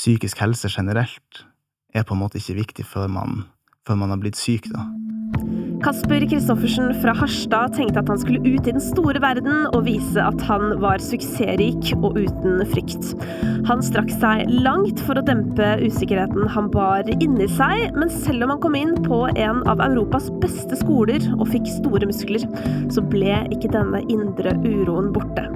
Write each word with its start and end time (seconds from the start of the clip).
psykisk 0.00 0.40
helse 0.40 0.70
generelt 0.72 1.44
er 1.92 2.06
på 2.06 2.16
en 2.16 2.22
måte 2.22 2.40
ikke 2.40 2.60
viktig 2.62 2.88
før 2.88 3.10
man, 3.12 3.44
før 3.84 4.00
man 4.00 4.14
har 4.14 4.20
blitt 4.22 4.40
syk, 4.40 4.70
da. 4.72 4.86
Kasper 5.80 6.20
Kristoffersen 6.28 6.90
fra 7.00 7.14
Harstad 7.16 7.72
tenkte 7.72 8.02
at 8.02 8.10
han 8.12 8.18
skulle 8.20 8.42
ut 8.44 8.66
i 8.68 8.72
den 8.74 8.82
store 8.84 9.20
verden 9.22 9.62
og 9.70 9.86
vise 9.86 10.20
at 10.20 10.42
han 10.44 10.74
var 10.82 11.00
suksessrik 11.00 11.94
og 11.96 12.18
uten 12.18 12.60
frykt. 12.68 13.14
Han 13.68 13.80
strakk 13.84 14.12
seg 14.20 14.50
langt 14.52 15.00
for 15.06 15.16
å 15.16 15.24
dempe 15.24 15.70
usikkerheten 15.80 16.52
han 16.52 16.68
bar 16.74 17.08
inni 17.16 17.48
seg, 17.56 17.96
men 17.96 18.12
selv 18.12 18.44
om 18.44 18.54
han 18.54 18.62
kom 18.66 18.76
inn 18.76 18.92
på 19.06 19.22
en 19.32 19.64
av 19.72 19.80
Europas 19.88 20.28
beste 20.44 20.76
skoler 20.82 21.24
og 21.38 21.48
fikk 21.54 21.72
store 21.78 22.12
muskler, 22.12 22.44
så 22.92 23.04
ble 23.04 23.40
ikke 23.48 23.72
denne 23.72 24.04
indre 24.12 24.58
uroen 24.60 25.14
borte. 25.16 25.48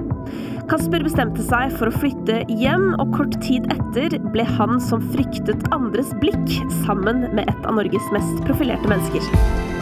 Kasper 0.69 1.03
bestemte 1.05 1.43
seg 1.45 1.75
for 1.77 1.91
å 1.91 1.97
flytte 1.99 2.41
hjem, 2.49 2.91
og 3.01 3.13
kort 3.17 3.37
tid 3.45 3.67
etter 3.73 4.17
ble 4.33 4.47
han 4.55 4.79
som 4.81 5.03
fryktet 5.13 5.67
andres 5.75 6.09
blikk, 6.23 6.57
sammen 6.85 7.27
med 7.37 7.45
et 7.45 7.69
av 7.69 7.77
Norges 7.77 8.11
mest 8.15 8.43
profilerte 8.47 8.89
mennesker. 8.89 9.74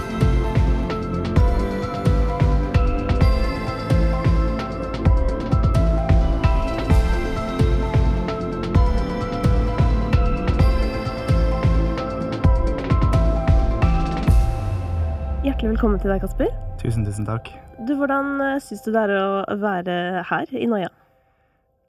Velkommen 15.83 15.99
til 15.99 16.13
deg, 16.13 16.21
Kasper. 16.23 16.51
Tusen, 16.79 17.03
tusen 17.03 17.25
takk. 17.27 17.49
Du, 17.83 17.89
Hvordan 17.99 18.37
eh, 18.39 18.61
syns 18.63 18.85
du 18.85 18.93
det 18.95 19.01
er 19.01 19.11
å 19.19 19.55
være 19.59 20.21
her 20.29 20.53
i 20.55 20.63
Noia? 20.71 20.87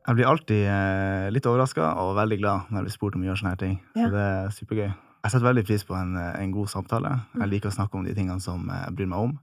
Jeg 0.09 0.19
blir 0.19 0.27
alltid 0.27 0.65
eh, 0.67 1.27
litt 1.31 1.47
overraska 1.47 1.93
og 2.03 2.17
veldig 2.19 2.39
glad 2.41 2.73
når 2.73 2.81
jeg 2.81 2.87
blir 2.89 2.95
spurt 2.97 3.15
om 3.15 3.23
å 3.23 3.29
gjøre 3.29 3.39
sånne 3.39 3.53
her 3.53 3.61
ting. 3.61 3.77
Så 3.95 4.09
det 4.11 4.25
er 4.33 4.51
supergøy. 4.57 4.89
Jeg 4.89 5.31
setter 5.31 5.47
veldig 5.47 5.65
pris 5.69 5.87
på 5.87 5.95
en, 5.95 6.11
eh, 6.19 6.33
en 6.41 6.57
god 6.57 6.73
samtale. 6.73 7.13
Mm. 7.37 7.45
Jeg 7.45 7.53
liker 7.53 7.71
å 7.71 7.77
snakke 7.77 8.01
om 8.01 8.09
de 8.09 8.17
tingene 8.19 8.43
som 8.43 8.67
jeg 8.67 8.97
bryr 8.99 9.11
meg 9.13 9.29
om. 9.29 9.39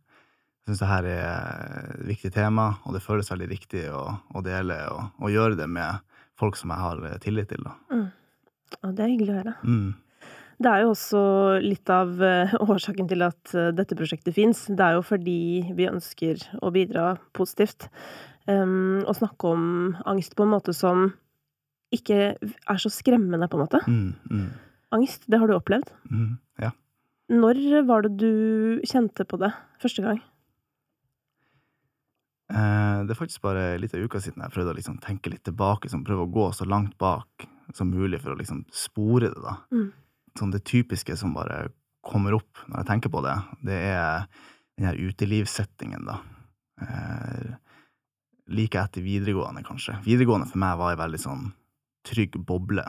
Jeg 0.59 0.73
syns 0.73 0.83
det 0.83 0.91
her 0.91 1.09
er 1.13 1.23
et 1.93 2.05
viktig 2.11 2.35
tema, 2.35 2.67
og 2.83 2.99
det 2.99 3.05
føles 3.07 3.31
veldig 3.31 3.51
riktig 3.53 3.87
å, 3.95 4.03
å 4.35 4.43
dele 4.43 4.81
og, 4.91 5.31
gjøre 5.31 5.61
det 5.63 5.71
med 5.71 6.03
folk 6.35 6.59
som 6.59 6.75
jeg 6.75 6.89
har 6.89 7.07
tillit 7.23 7.53
til. 7.55 7.63
Da. 7.71 8.03
Og 8.81 8.99
det 8.99 9.07
er 9.07 9.15
hyggelig 9.15 9.31
å 9.31 9.39
høre. 9.45 9.55
Mm. 9.63 9.95
Det 10.61 10.69
er 10.69 10.83
jo 10.83 10.91
også 10.93 11.21
litt 11.63 11.89
av 11.89 12.19
eh, 12.21 12.53
årsaken 12.71 13.09
til 13.09 13.25
at 13.25 13.53
eh, 13.57 13.71
dette 13.75 13.97
prosjektet 13.97 14.35
fins. 14.35 14.67
Det 14.69 14.85
er 14.85 14.97
jo 14.99 15.05
fordi 15.05 15.71
vi 15.77 15.89
ønsker 15.89 16.43
å 16.61 16.73
bidra 16.73 17.15
positivt. 17.37 17.89
Um, 18.49 19.03
og 19.05 19.13
snakke 19.19 19.51
om 19.53 19.65
angst 20.09 20.33
på 20.35 20.45
en 20.47 20.53
måte 20.55 20.73
som 20.73 21.11
ikke 21.93 22.33
er 22.41 22.79
så 22.81 22.89
skremmende, 22.89 23.49
på 23.51 23.57
en 23.57 23.63
måte. 23.63 23.81
Mm, 23.85 24.15
mm, 24.31 24.47
Angst, 24.97 25.27
det 25.29 25.39
har 25.39 25.47
du 25.47 25.53
opplevd. 25.55 25.91
mm, 26.09 26.31
ja. 26.63 26.71
Når 27.31 27.85
var 27.87 28.03
det 28.03 28.15
du 28.19 28.81
kjente 28.87 29.23
på 29.29 29.37
det 29.39 29.51
første 29.79 30.03
gang? 30.03 30.19
Eh, 32.51 32.97
det 33.05 33.13
er 33.13 33.19
faktisk 33.19 33.43
bare 33.45 33.77
litt 33.79 33.93
av 33.95 34.03
uka 34.03 34.19
siden 34.23 34.43
jeg 34.43 34.53
prøvde 34.55 34.73
å 34.73 34.79
liksom 34.79 34.97
tenke 35.03 35.31
litt 35.31 35.45
tilbake, 35.47 35.87
liksom 35.87 36.03
prøve 36.07 36.25
å 36.25 36.33
gå 36.33 36.49
så 36.55 36.67
langt 36.67 36.97
bak 36.99 37.47
som 37.77 37.91
mulig 37.93 38.19
for 38.23 38.33
å 38.33 38.39
liksom 38.39 38.65
spore 38.75 39.31
det. 39.31 39.39
da. 39.39 39.59
Sånn 40.39 40.53
det 40.53 40.63
typiske 40.67 41.17
som 41.19 41.33
bare 41.35 41.69
kommer 42.05 42.33
opp 42.37 42.63
når 42.67 42.81
jeg 42.81 42.89
tenker 42.89 43.11
på 43.13 43.21
det, 43.25 43.35
det 43.67 43.79
er 43.91 44.27
den 44.77 44.87
her 44.87 44.97
utelivssettingen, 44.97 46.05
da. 46.07 46.19
Eh, 46.81 47.51
like 48.51 48.79
etter 48.79 49.03
videregående, 49.05 49.63
kanskje. 49.67 49.97
Videregående 50.05 50.49
for 50.49 50.61
meg 50.63 50.79
var 50.79 50.93
en 50.95 51.03
veldig 51.03 51.21
sånn 51.21 51.43
trygg 52.07 52.39
boble. 52.47 52.85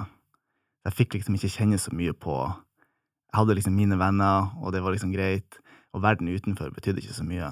Jeg 0.86 0.96
fikk 0.96 1.18
liksom 1.18 1.36
ikke 1.38 1.52
kjenne 1.52 1.78
så 1.78 1.92
mye 1.94 2.14
på 2.16 2.36
Jeg 3.32 3.38
hadde 3.38 3.54
liksom 3.56 3.76
mine 3.76 3.96
venner, 3.96 4.50
og 4.60 4.74
det 4.74 4.82
var 4.84 4.92
liksom 4.92 5.12
greit. 5.14 5.56
Og 5.96 6.02
verden 6.04 6.28
utenfor 6.28 6.68
betydde 6.74 7.00
ikke 7.00 7.14
så 7.16 7.24
mye. 7.24 7.46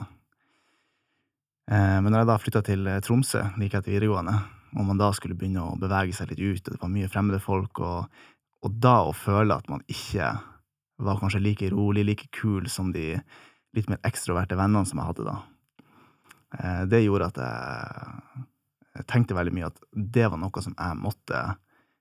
Eh, 1.70 2.00
Men 2.00 2.12
når 2.12 2.18
jeg 2.22 2.28
da 2.28 2.38
flytta 2.40 2.62
til 2.66 2.86
eh, 2.86 3.00
Tromsø 3.00 3.44
like 3.56 3.78
etter 3.78 3.94
videregående, 3.94 4.34
og 4.76 4.84
man 4.86 5.00
da 5.00 5.08
skulle 5.16 5.34
begynne 5.38 5.62
å 5.64 5.78
bevege 5.80 6.12
seg 6.14 6.30
litt 6.30 6.42
ut, 6.42 6.68
og 6.68 6.74
det 6.74 6.82
var 6.82 6.92
mye 6.92 7.08
fremmede 7.08 7.40
folk, 7.40 7.80
og, 7.80 8.20
og 8.60 8.76
da 8.82 8.96
å 9.08 9.16
føle 9.16 9.56
at 9.56 9.68
man 9.72 9.82
ikke 9.88 10.34
var 11.00 11.20
kanskje 11.20 11.40
like 11.42 11.70
rolig, 11.72 12.04
like 12.04 12.28
kul 12.36 12.68
som 12.68 12.92
de 12.92 13.14
litt 13.76 13.88
mer 13.88 14.00
ekstroverte 14.06 14.58
vennene 14.58 14.88
som 14.88 15.00
jeg 15.00 15.08
hadde 15.08 15.26
da, 15.28 15.36
eh, 16.58 16.82
det 16.90 17.04
gjorde 17.04 17.30
at 17.30 17.40
jeg, 17.44 19.06
tenkte 19.08 19.36
veldig 19.38 19.52
mye 19.54 19.68
at 19.70 19.78
det 19.94 20.26
var 20.28 20.40
noe 20.42 20.60
som 20.60 20.74
jeg 20.74 20.98
måtte 20.98 21.40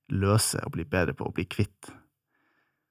løse 0.09 0.59
og 0.65 0.73
bli 0.73 0.83
bedre 0.89 1.13
på, 1.13 1.27
og 1.29 1.35
bli 1.37 1.45
kvitt. 1.45 1.91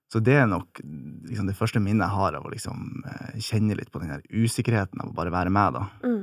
Så 0.08 0.22
det 0.24 0.36
er 0.38 0.46
nok 0.48 0.80
liksom, 0.80 1.48
det 1.50 1.56
første 1.58 1.82
minnet 1.82 2.06
jeg 2.06 2.16
har 2.16 2.36
av 2.38 2.46
å 2.46 2.52
liksom, 2.52 3.02
eh, 3.04 3.40
kjenne 3.44 3.76
litt 3.76 3.90
på 3.92 4.00
den 4.00 4.14
her 4.14 4.22
usikkerheten 4.30 5.02
av 5.02 5.10
å 5.10 5.16
bare 5.16 5.34
være 5.34 5.52
med, 5.52 5.76
da. 5.76 5.82
Mm. 6.06 6.22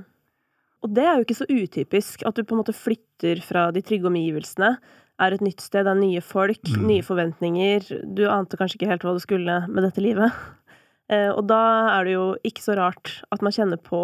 Og 0.85 0.93
det 0.93 1.05
er 1.05 1.17
jo 1.17 1.25
ikke 1.25 1.37
så 1.37 1.49
utypisk 1.49 2.23
at 2.25 2.37
du 2.37 2.45
på 2.45 2.55
en 2.55 2.61
måte 2.63 2.77
flytter 2.77 3.41
fra 3.45 3.67
de 3.75 3.83
trygge 3.85 4.09
omgivelsene, 4.09 4.71
er 5.21 5.31
et 5.35 5.41
nytt 5.45 5.61
sted, 5.63 5.85
det 5.87 5.93
er 5.93 5.99
nye 6.01 6.21
folk, 6.21 6.61
Mm. 6.67 6.87
nye 6.89 7.03
forventninger, 7.05 7.85
du 8.15 8.25
ante 8.27 8.57
kanskje 8.59 8.75
ikke 8.79 8.89
helt 8.89 9.03
hva 9.07 9.13
du 9.15 9.19
skulle 9.23 9.67
med 9.69 9.83
dette 9.83 10.01
livet. 10.03 10.31
Eh, 11.07 11.29
og 11.29 11.45
da 11.45 11.59
er 11.99 12.03
det 12.07 12.13
jo 12.15 12.23
ikke 12.49 12.63
så 12.63 12.73
rart 12.79 13.11
at 13.31 13.43
man 13.45 13.53
kjenner 13.53 13.77
på, 13.77 13.99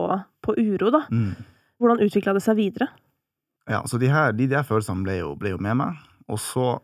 på 0.45 0.53
uro, 0.53 0.91
da. 0.93 0.99
Mm. 1.09 1.31
Hvordan 1.81 1.97
utvikla 2.05 2.35
det 2.37 2.43
seg 2.45 2.59
videre? 2.59 2.91
Ja, 3.65 3.79
så 3.89 3.97
de 3.97 4.05
her, 4.13 4.29
de 4.37 4.45
der 4.45 4.61
følelsene 4.61 5.01
ble 5.01 5.15
jo, 5.17 5.31
ble 5.35 5.49
jo 5.55 5.57
med 5.57 5.79
meg. 5.79 5.97
Og 6.29 6.37
så 6.37 6.75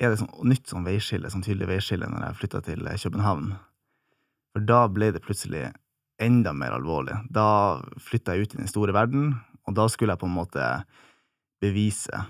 er 0.00 0.14
det 0.14 0.22
sånn 0.22 0.32
nytt 0.48 0.64
sånn 0.72 0.86
veiskille, 0.88 1.28
sånn 1.28 1.44
tydelig 1.44 1.68
veiskille 1.74 2.08
når 2.08 2.24
jeg 2.24 2.38
flytta 2.40 2.62
til 2.70 2.88
eh, 2.88 2.96
København. 3.04 3.50
For 4.56 4.64
da 4.64 4.80
ble 4.88 5.10
det 5.12 5.20
plutselig 5.28 5.66
enda 6.24 6.56
mer 6.56 6.78
alvorlig. 6.80 7.20
Da 7.28 7.82
flytta 8.00 8.32
jeg 8.38 8.48
ut 8.48 8.54
i 8.56 8.62
den 8.62 8.72
store 8.72 8.96
verden, 8.96 9.34
og 9.68 9.76
da 9.76 9.90
skulle 9.92 10.16
jeg 10.16 10.24
på 10.24 10.30
en 10.32 10.38
måte 10.40 10.70
bevise 11.60 12.24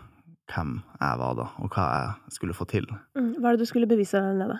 hvem 0.51 0.77
jeg 0.83 1.21
var 1.23 1.39
da, 1.39 1.47
og 1.63 1.75
hva 1.75 1.87
jeg 1.95 2.35
skulle 2.37 2.57
få 2.57 2.67
til. 2.71 2.87
Mm. 3.19 3.33
Hva 3.39 3.51
er 3.51 3.57
det 3.57 3.65
du 3.65 3.71
skulle 3.71 3.91
bevise 3.91 4.21
der 4.21 4.37
nede? 4.39 4.59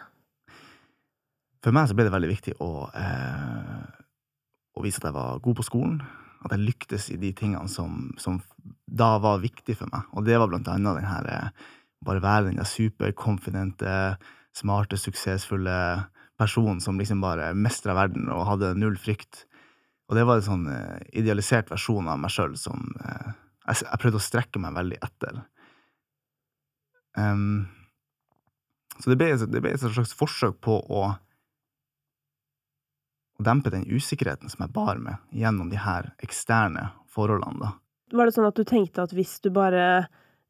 For 1.61 1.77
meg 1.77 1.91
så 1.91 1.97
ble 1.97 2.07
det 2.09 2.15
veldig 2.15 2.31
viktig 2.31 2.57
å, 2.65 2.71
eh, 2.97 3.83
å 4.77 4.85
vise 4.85 5.03
at 5.03 5.11
jeg 5.11 5.17
var 5.19 5.43
god 5.45 5.59
på 5.59 5.67
skolen. 5.67 5.99
At 6.41 6.55
jeg 6.55 6.65
lyktes 6.65 7.11
i 7.13 7.19
de 7.21 7.35
tingene 7.37 7.69
som, 7.69 8.09
som 8.17 8.39
da 8.89 9.19
var 9.21 9.43
viktig 9.43 9.77
for 9.77 9.93
meg. 9.93 10.09
Og 10.17 10.25
det 10.25 10.39
var 10.41 10.49
blant 10.49 10.71
annet 10.73 11.03
den 11.03 11.11
her 11.11 11.29
eh, 11.29 11.69
Bare 12.01 12.23
være 12.25 12.47
den 12.47 12.57
der 12.57 12.65
superkonfidente, 12.65 13.95
smarte, 14.57 14.97
suksessfulle 14.97 15.75
personen 16.41 16.81
som 16.81 16.97
liksom 16.97 17.21
bare 17.21 17.51
mestra 17.53 17.93
verden 17.93 18.31
og 18.33 18.47
hadde 18.49 18.71
null 18.81 18.97
frykt. 18.97 19.45
Og 20.09 20.17
det 20.17 20.25
var 20.25 20.41
en 20.41 20.47
sånn 20.47 20.65
eh, 20.73 21.03
idealisert 21.21 21.69
versjon 21.69 22.09
av 22.09 22.17
meg 22.23 22.33
sjøl 22.33 22.57
som 22.57 22.89
eh, 23.05 23.35
jeg, 23.69 23.85
jeg 23.85 24.01
prøvde 24.01 24.21
å 24.21 24.25
strekke 24.25 24.63
meg 24.63 24.79
veldig 24.79 25.01
etter. 25.05 25.43
Em, 27.19 27.67
så 29.01 29.11
det 29.11 29.17
ble, 29.19 29.31
det 29.51 29.63
ble 29.65 29.73
et 29.75 29.81
slags 29.83 30.13
forsøk 30.15 30.61
på 30.61 30.79
å 30.87 31.09
å 33.41 33.45
dempe 33.47 33.71
den 33.73 33.87
usikkerheten 33.89 34.51
som 34.53 34.67
jeg 34.67 34.73
bar 34.77 34.99
med 35.01 35.17
gjennom 35.33 35.71
de 35.73 35.79
her 35.81 36.11
eksterne 36.21 36.91
forholdene, 37.09 37.57
da. 37.63 37.71
Var 38.13 38.29
det 38.29 38.35
sånn 38.37 38.49
at 38.51 38.59
du 38.59 38.65
tenkte 38.69 39.05
at 39.07 39.15
hvis 39.17 39.39
du 39.41 39.49
bare 39.55 39.85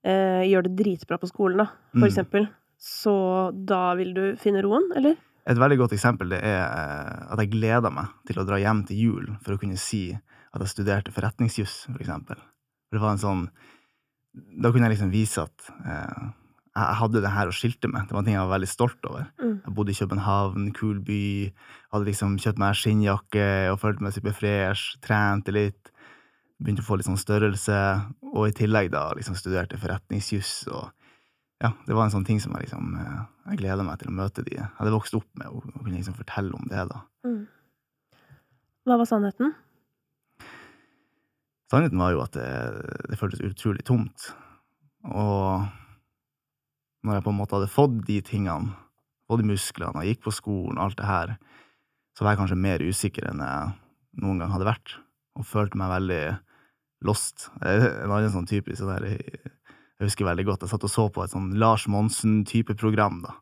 eh, 0.03 0.43
gjør 0.49 0.67
det 0.67 0.73
dritbra 0.81 1.19
på 1.21 1.29
skolen, 1.31 1.61
da, 1.63 1.67
for 1.93 2.01
Mm. 2.07 2.09
eksempel, 2.09 2.49
så 2.81 3.15
da 3.55 3.95
vil 3.95 4.15
du 4.17 4.23
finne 4.41 4.63
roen, 4.65 4.89
eller? 4.97 5.15
Et 5.47 5.57
veldig 5.59 5.79
godt 5.79 5.93
eksempel 5.93 6.31
det 6.35 6.41
er 6.43 6.65
eh, 6.65 7.33
at 7.33 7.39
jeg 7.45 7.53
gleda 7.53 7.91
meg 7.95 8.09
til 8.27 8.41
å 8.41 8.47
dra 8.49 8.59
hjem 8.59 8.83
til 8.89 8.97
jul 9.05 9.31
for 9.45 9.55
å 9.55 9.61
kunne 9.61 9.79
si 9.79 10.11
at 10.11 10.61
jeg 10.65 10.69
studerte 10.73 11.13
forretningsjuss, 11.15 11.87
for 11.93 12.01
eksempel. 12.03 12.37
For 12.89 12.99
det 12.99 13.03
var 13.05 13.13
en 13.15 13.23
sånn 13.23 13.45
Da 14.35 14.71
kunne 14.71 14.87
jeg 14.87 14.95
liksom 14.97 15.11
vise 15.11 15.43
at 15.43 15.71
eh, 15.87 16.29
jeg 16.71 16.99
hadde 17.01 17.23
det 17.25 17.33
her 17.35 17.51
å 17.51 17.55
skilte 17.55 17.89
med. 17.91 18.07
Det 18.07 18.15
var 18.15 18.27
ting 18.27 18.37
jeg 18.37 18.45
var 18.45 18.55
veldig 18.55 18.71
stolt 18.71 19.07
over. 19.11 19.27
Mm. 19.43 19.57
Jeg 19.65 19.75
bodde 19.75 19.91
i 19.91 19.99
København, 19.99 20.69
kul 20.77 21.01
by, 21.07 21.25
hadde 21.91 22.07
liksom 22.07 22.37
kjøpt 22.39 22.63
meg 22.63 22.79
skinnjakke 22.79 23.49
og 23.73 23.81
følte 23.83 24.07
meg 24.07 24.15
superfresh, 24.15 25.01
trente 25.03 25.55
litt, 25.55 25.91
begynte 26.63 26.85
å 26.85 26.87
få 26.87 27.01
litt 27.01 27.09
sånn 27.09 27.19
størrelse, 27.19 27.81
og 28.31 28.47
i 28.47 28.55
tillegg 28.55 28.93
da 28.95 29.09
liksom 29.19 29.39
studerte 29.39 29.81
forretningsjuss 29.81 30.55
og 30.71 30.91
ja, 31.61 31.75
det 31.85 31.93
var 31.93 32.07
en 32.07 32.13
sånn 32.15 32.25
ting 32.25 32.39
som 32.41 32.55
jeg 32.57 32.65
liksom 32.65 32.95
eh, 32.97 33.17
Jeg 33.51 33.59
gleda 33.61 33.85
meg 33.85 33.99
til 34.01 34.09
å 34.09 34.15
møte 34.17 34.41
de 34.47 34.55
jeg 34.55 34.69
hadde 34.79 34.93
vokst 34.95 35.17
opp 35.19 35.27
med, 35.37 35.51
og 35.51 35.67
kunne 35.67 35.99
liksom 35.99 36.17
fortelle 36.17 36.55
om 36.57 36.71
det, 36.71 36.87
da. 36.89 37.03
Mm. 37.27 37.43
Hva 38.89 38.97
var 38.97 39.09
sannheten? 39.11 39.53
Sannheten 41.71 42.01
var 42.01 42.15
jo 42.15 42.23
at 42.25 42.33
det, 42.39 42.49
det 43.11 43.19
føltes 43.21 43.45
utrolig 43.45 43.85
tomt. 43.87 44.31
Og 45.05 45.69
når 47.07 47.19
jeg 47.19 47.25
på 47.27 47.33
en 47.33 47.39
måte 47.39 47.57
hadde 47.57 47.73
fått 47.73 48.01
de 48.07 48.19
tingene, 48.25 48.75
fått 49.31 49.47
musklene, 49.47 50.03
og 50.03 50.09
gikk 50.09 50.25
på 50.27 50.35
skolen 50.35 50.81
alt 50.83 50.99
det 50.99 51.09
her, 51.09 51.37
så 52.17 52.25
var 52.25 52.35
jeg 52.35 52.43
kanskje 52.43 52.61
mer 52.61 52.83
usikker 52.85 53.31
enn 53.31 53.43
jeg 53.45 53.71
noen 54.21 54.43
gang 54.43 54.53
hadde 54.53 54.69
vært, 54.69 54.97
og 55.39 55.47
følte 55.47 55.79
meg 55.81 55.93
veldig 55.95 56.23
lost. 57.07 57.49
En 57.65 58.11
annen 58.11 58.33
sånn 58.35 58.49
typisk 58.51 58.83
sånn 58.83 59.07
Jeg 59.07 60.09
husker 60.09 60.29
veldig 60.29 60.47
godt, 60.49 60.65
jeg 60.65 60.73
satt 60.73 60.85
og 60.85 60.93
så 60.93 61.07
på 61.13 61.25
et 61.25 61.33
sånn 61.33 61.53
Lars 61.61 61.87
Monsen-type 61.89 62.77
program, 62.81 63.23
da. 63.25 63.37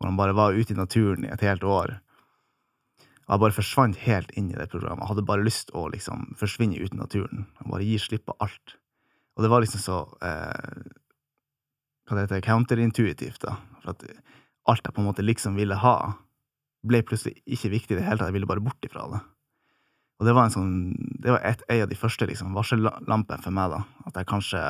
Hvor 0.00 0.08
han 0.08 0.18
bare 0.20 0.36
var 0.36 0.56
ute 0.56 0.72
i 0.72 0.78
naturen 0.78 1.26
i 1.26 1.32
et 1.32 1.42
helt 1.44 1.64
år. 1.64 1.98
Og 3.28 3.34
jeg 3.34 3.42
bare 3.44 3.54
forsvant 3.54 3.98
helt 4.02 4.30
inn 4.34 4.48
i 4.50 4.56
det 4.56 4.70
programmet. 4.72 5.04
Jeg 5.04 5.12
hadde 5.12 5.26
bare 5.28 5.44
lyst 5.44 5.68
å 5.76 5.84
liksom 5.92 6.32
forsvinne 6.40 6.80
ut 6.80 6.96
i 6.96 6.98
naturen. 6.98 7.44
Bare 7.62 7.84
gi 7.84 7.98
slipp 8.00 8.24
på 8.26 8.36
alt. 8.42 8.78
Og 9.36 9.44
det 9.44 9.50
var 9.52 9.62
liksom 9.62 9.82
så 9.84 9.98
eh, 10.24 10.80
Hva 12.10 12.16
det 12.18 12.26
heter 12.26 12.42
counterintuitivt, 12.42 13.44
da. 13.44 13.54
For 13.84 13.92
at 13.92 14.00
alt 14.70 14.82
jeg 14.82 14.94
på 14.96 14.98
en 14.98 15.06
måte 15.06 15.22
liksom 15.22 15.54
ville 15.54 15.76
ha, 15.78 15.96
ble 16.82 17.04
plutselig 17.06 17.36
ikke 17.46 17.70
viktig 17.70 17.94
i 17.94 18.00
det 18.00 18.06
hele 18.08 18.18
tatt. 18.18 18.32
Jeg 18.32 18.40
ville 18.40 18.50
bare 18.50 18.64
bort 18.64 18.82
ifra 18.86 19.06
det. 19.12 19.20
Og 20.20 20.26
det 20.26 20.34
var 20.36 20.48
en 20.48 20.52
sånn 20.52 20.72
Det 21.22 21.32
var 21.32 21.44
et, 21.48 21.62
en 21.70 21.84
av 21.86 21.88
de 21.88 21.96
første 21.96 22.26
liksom, 22.28 22.50
varsellampene 22.56 23.40
for 23.44 23.54
meg, 23.54 23.76
da. 23.76 24.08
At 24.10 24.18
jeg 24.18 24.28
kanskje 24.32 24.62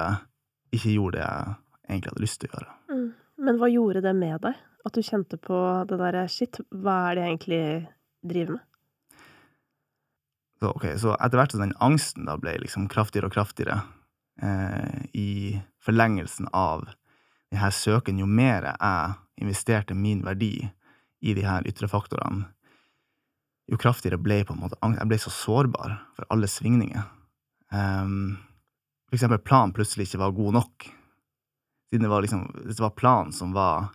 ikke 0.76 0.94
gjorde 0.94 1.18
det 1.18 1.24
jeg 1.24 1.94
egentlig 1.96 2.12
hadde 2.12 2.24
lyst 2.26 2.40
til 2.42 2.50
å 2.50 2.54
gjøre. 2.54 2.74
Mm. 2.92 3.06
Men 3.40 3.58
hva 3.58 3.70
gjorde 3.72 4.02
det 4.04 4.12
med 4.14 4.42
deg? 4.44 4.58
At 4.86 4.96
du 4.96 5.04
kjente 5.04 5.38
på 5.40 5.56
det 5.88 5.98
derre 6.00 6.26
shit, 6.30 6.60
hva 6.70 6.98
er 7.08 7.16
det 7.16 7.24
jeg 7.24 7.32
egentlig 7.32 7.64
driver 8.30 8.58
med? 8.58 8.66
Så, 10.60 10.70
okay, 10.76 10.94
så 11.00 11.16
etter 11.16 11.40
hvert 11.40 11.54
som 11.54 11.64
den 11.64 11.76
angsten 11.80 12.28
da 12.28 12.36
ble 12.40 12.52
liksom 12.60 12.84
kraftigere 12.92 13.30
og 13.30 13.34
kraftigere, 13.34 13.78
eh, 14.44 15.06
i 15.16 15.56
forlengelsen 15.84 16.50
av 16.52 16.84
den 17.50 17.60
her 17.60 17.72
søken, 17.74 18.20
jo 18.20 18.26
mer 18.26 18.70
jeg 18.70 19.14
investerte 19.40 19.96
min 19.96 20.22
verdi 20.24 20.54
i 21.20 21.34
de 21.34 21.44
her 21.44 21.66
ytre 21.68 21.88
faktorene, 21.90 22.46
jo 23.70 23.78
kraftigere 23.78 24.18
ble 24.18 24.40
på 24.44 24.54
en 24.54 24.62
måte 24.64 24.78
angst. 24.82 24.98
Jeg 24.98 25.10
ble 25.10 25.18
så 25.22 25.32
sårbar 25.34 25.94
for 26.16 26.26
alle 26.34 26.48
svingninger. 26.50 27.04
Um, 27.70 28.38
for 29.06 29.18
eksempel 29.18 29.42
planen 29.46 29.74
plutselig 29.74 30.08
ikke 30.08 30.22
var 30.24 30.34
god 30.34 30.56
nok. 30.58 30.88
Siden 31.90 32.06
det 32.06 32.10
var 32.10 32.22
liksom 32.22 32.42
Det 32.54 32.78
var 32.78 32.94
planen 32.98 33.32
som 33.32 33.52
var 33.54 33.90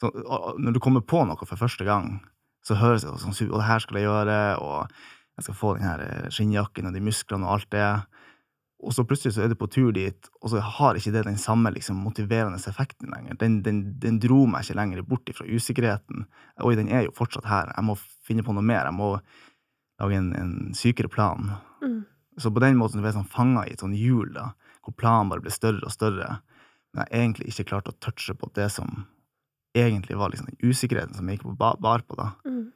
så, 0.00 0.10
Når 0.58 0.72
du 0.72 0.80
kommer 0.80 1.00
på 1.00 1.24
noe 1.24 1.46
for 1.46 1.60
første 1.60 1.84
gang, 1.84 2.18
så 2.64 2.76
høres 2.76 3.04
det 3.04 3.12
sånn 3.20 3.50
Og 3.50 3.58
det 3.60 3.68
her 3.68 3.80
skal 3.80 3.98
jeg 4.00 4.08
gjøre, 4.08 4.38
og 4.60 4.92
jeg 5.36 5.46
skal 5.46 5.54
få 5.54 5.74
den 5.76 5.84
her 5.84 6.30
skinnjakken 6.32 6.88
og 6.88 6.94
de 6.96 7.04
musklene 7.04 7.46
og 7.46 7.56
alt 7.56 7.70
det. 7.74 7.88
Og 8.82 8.92
så 8.92 9.04
plutselig 9.06 9.36
så 9.36 9.44
er 9.44 9.52
du 9.52 9.56
på 9.56 9.68
tur 9.70 9.92
dit, 9.96 10.28
og 10.42 10.50
så 10.52 10.60
har 10.60 10.98
ikke 10.98 11.12
det 11.14 11.22
den 11.28 11.38
samme 11.40 11.70
liksom, 11.72 12.02
motiverende 12.04 12.58
effekten 12.58 13.12
lenger. 13.14 13.38
Den, 13.40 13.60
den, 13.64 13.84
den, 14.02 14.18
dro 14.20 14.42
meg 14.50 14.66
ikke 14.66 14.76
lenger 14.76 15.04
bort 15.08 15.30
fra 15.36 15.46
usikkerheten. 15.46 16.26
Oi, 16.60 16.74
den 16.76 16.90
er 16.92 17.06
jo 17.06 17.14
fortsatt 17.16 17.48
her. 17.48 17.70
Jeg 17.72 17.86
må 17.86 17.96
finne 18.26 18.44
på 18.44 18.52
noe 18.52 18.66
mer. 18.66 18.84
Jeg 18.90 18.96
må 18.98 19.14
lage 20.02 20.18
en, 20.18 20.32
en 20.36 20.74
sykere 20.76 21.08
plan. 21.08 21.54
Mm. 21.80 22.02
Så 22.42 22.50
på 22.50 22.60
den 22.64 22.76
måten 22.76 23.00
ble 23.00 23.12
jeg 23.12 23.16
sånn 23.16 23.30
fanga 23.30 23.64
i 23.64 23.72
et 23.72 23.84
sånt 23.84 23.96
hjul, 23.96 24.34
da, 24.34 24.50
hvor 24.84 24.96
planen 24.98 25.30
bare 25.32 25.44
ble 25.44 25.54
større 25.54 25.86
og 25.86 25.94
større. 25.94 26.40
Men 26.92 27.06
jeg 27.06 27.22
egentlig 27.22 27.50
ikke 27.52 27.70
klarte 27.70 27.94
å 27.94 28.00
touche 28.02 28.36
på 28.38 28.50
det 28.58 28.68
som 28.74 29.06
egentlig 29.74 30.18
var 30.18 30.30
liksom 30.30 30.50
den 30.50 30.70
usikkerheten 30.70 31.16
som 31.16 31.28
jeg 31.28 31.38
gikk 31.38 31.48
på 31.48 31.56
bar 31.58 32.04
på. 32.06 32.18
da. 32.18 32.32
Mm. 32.46 32.66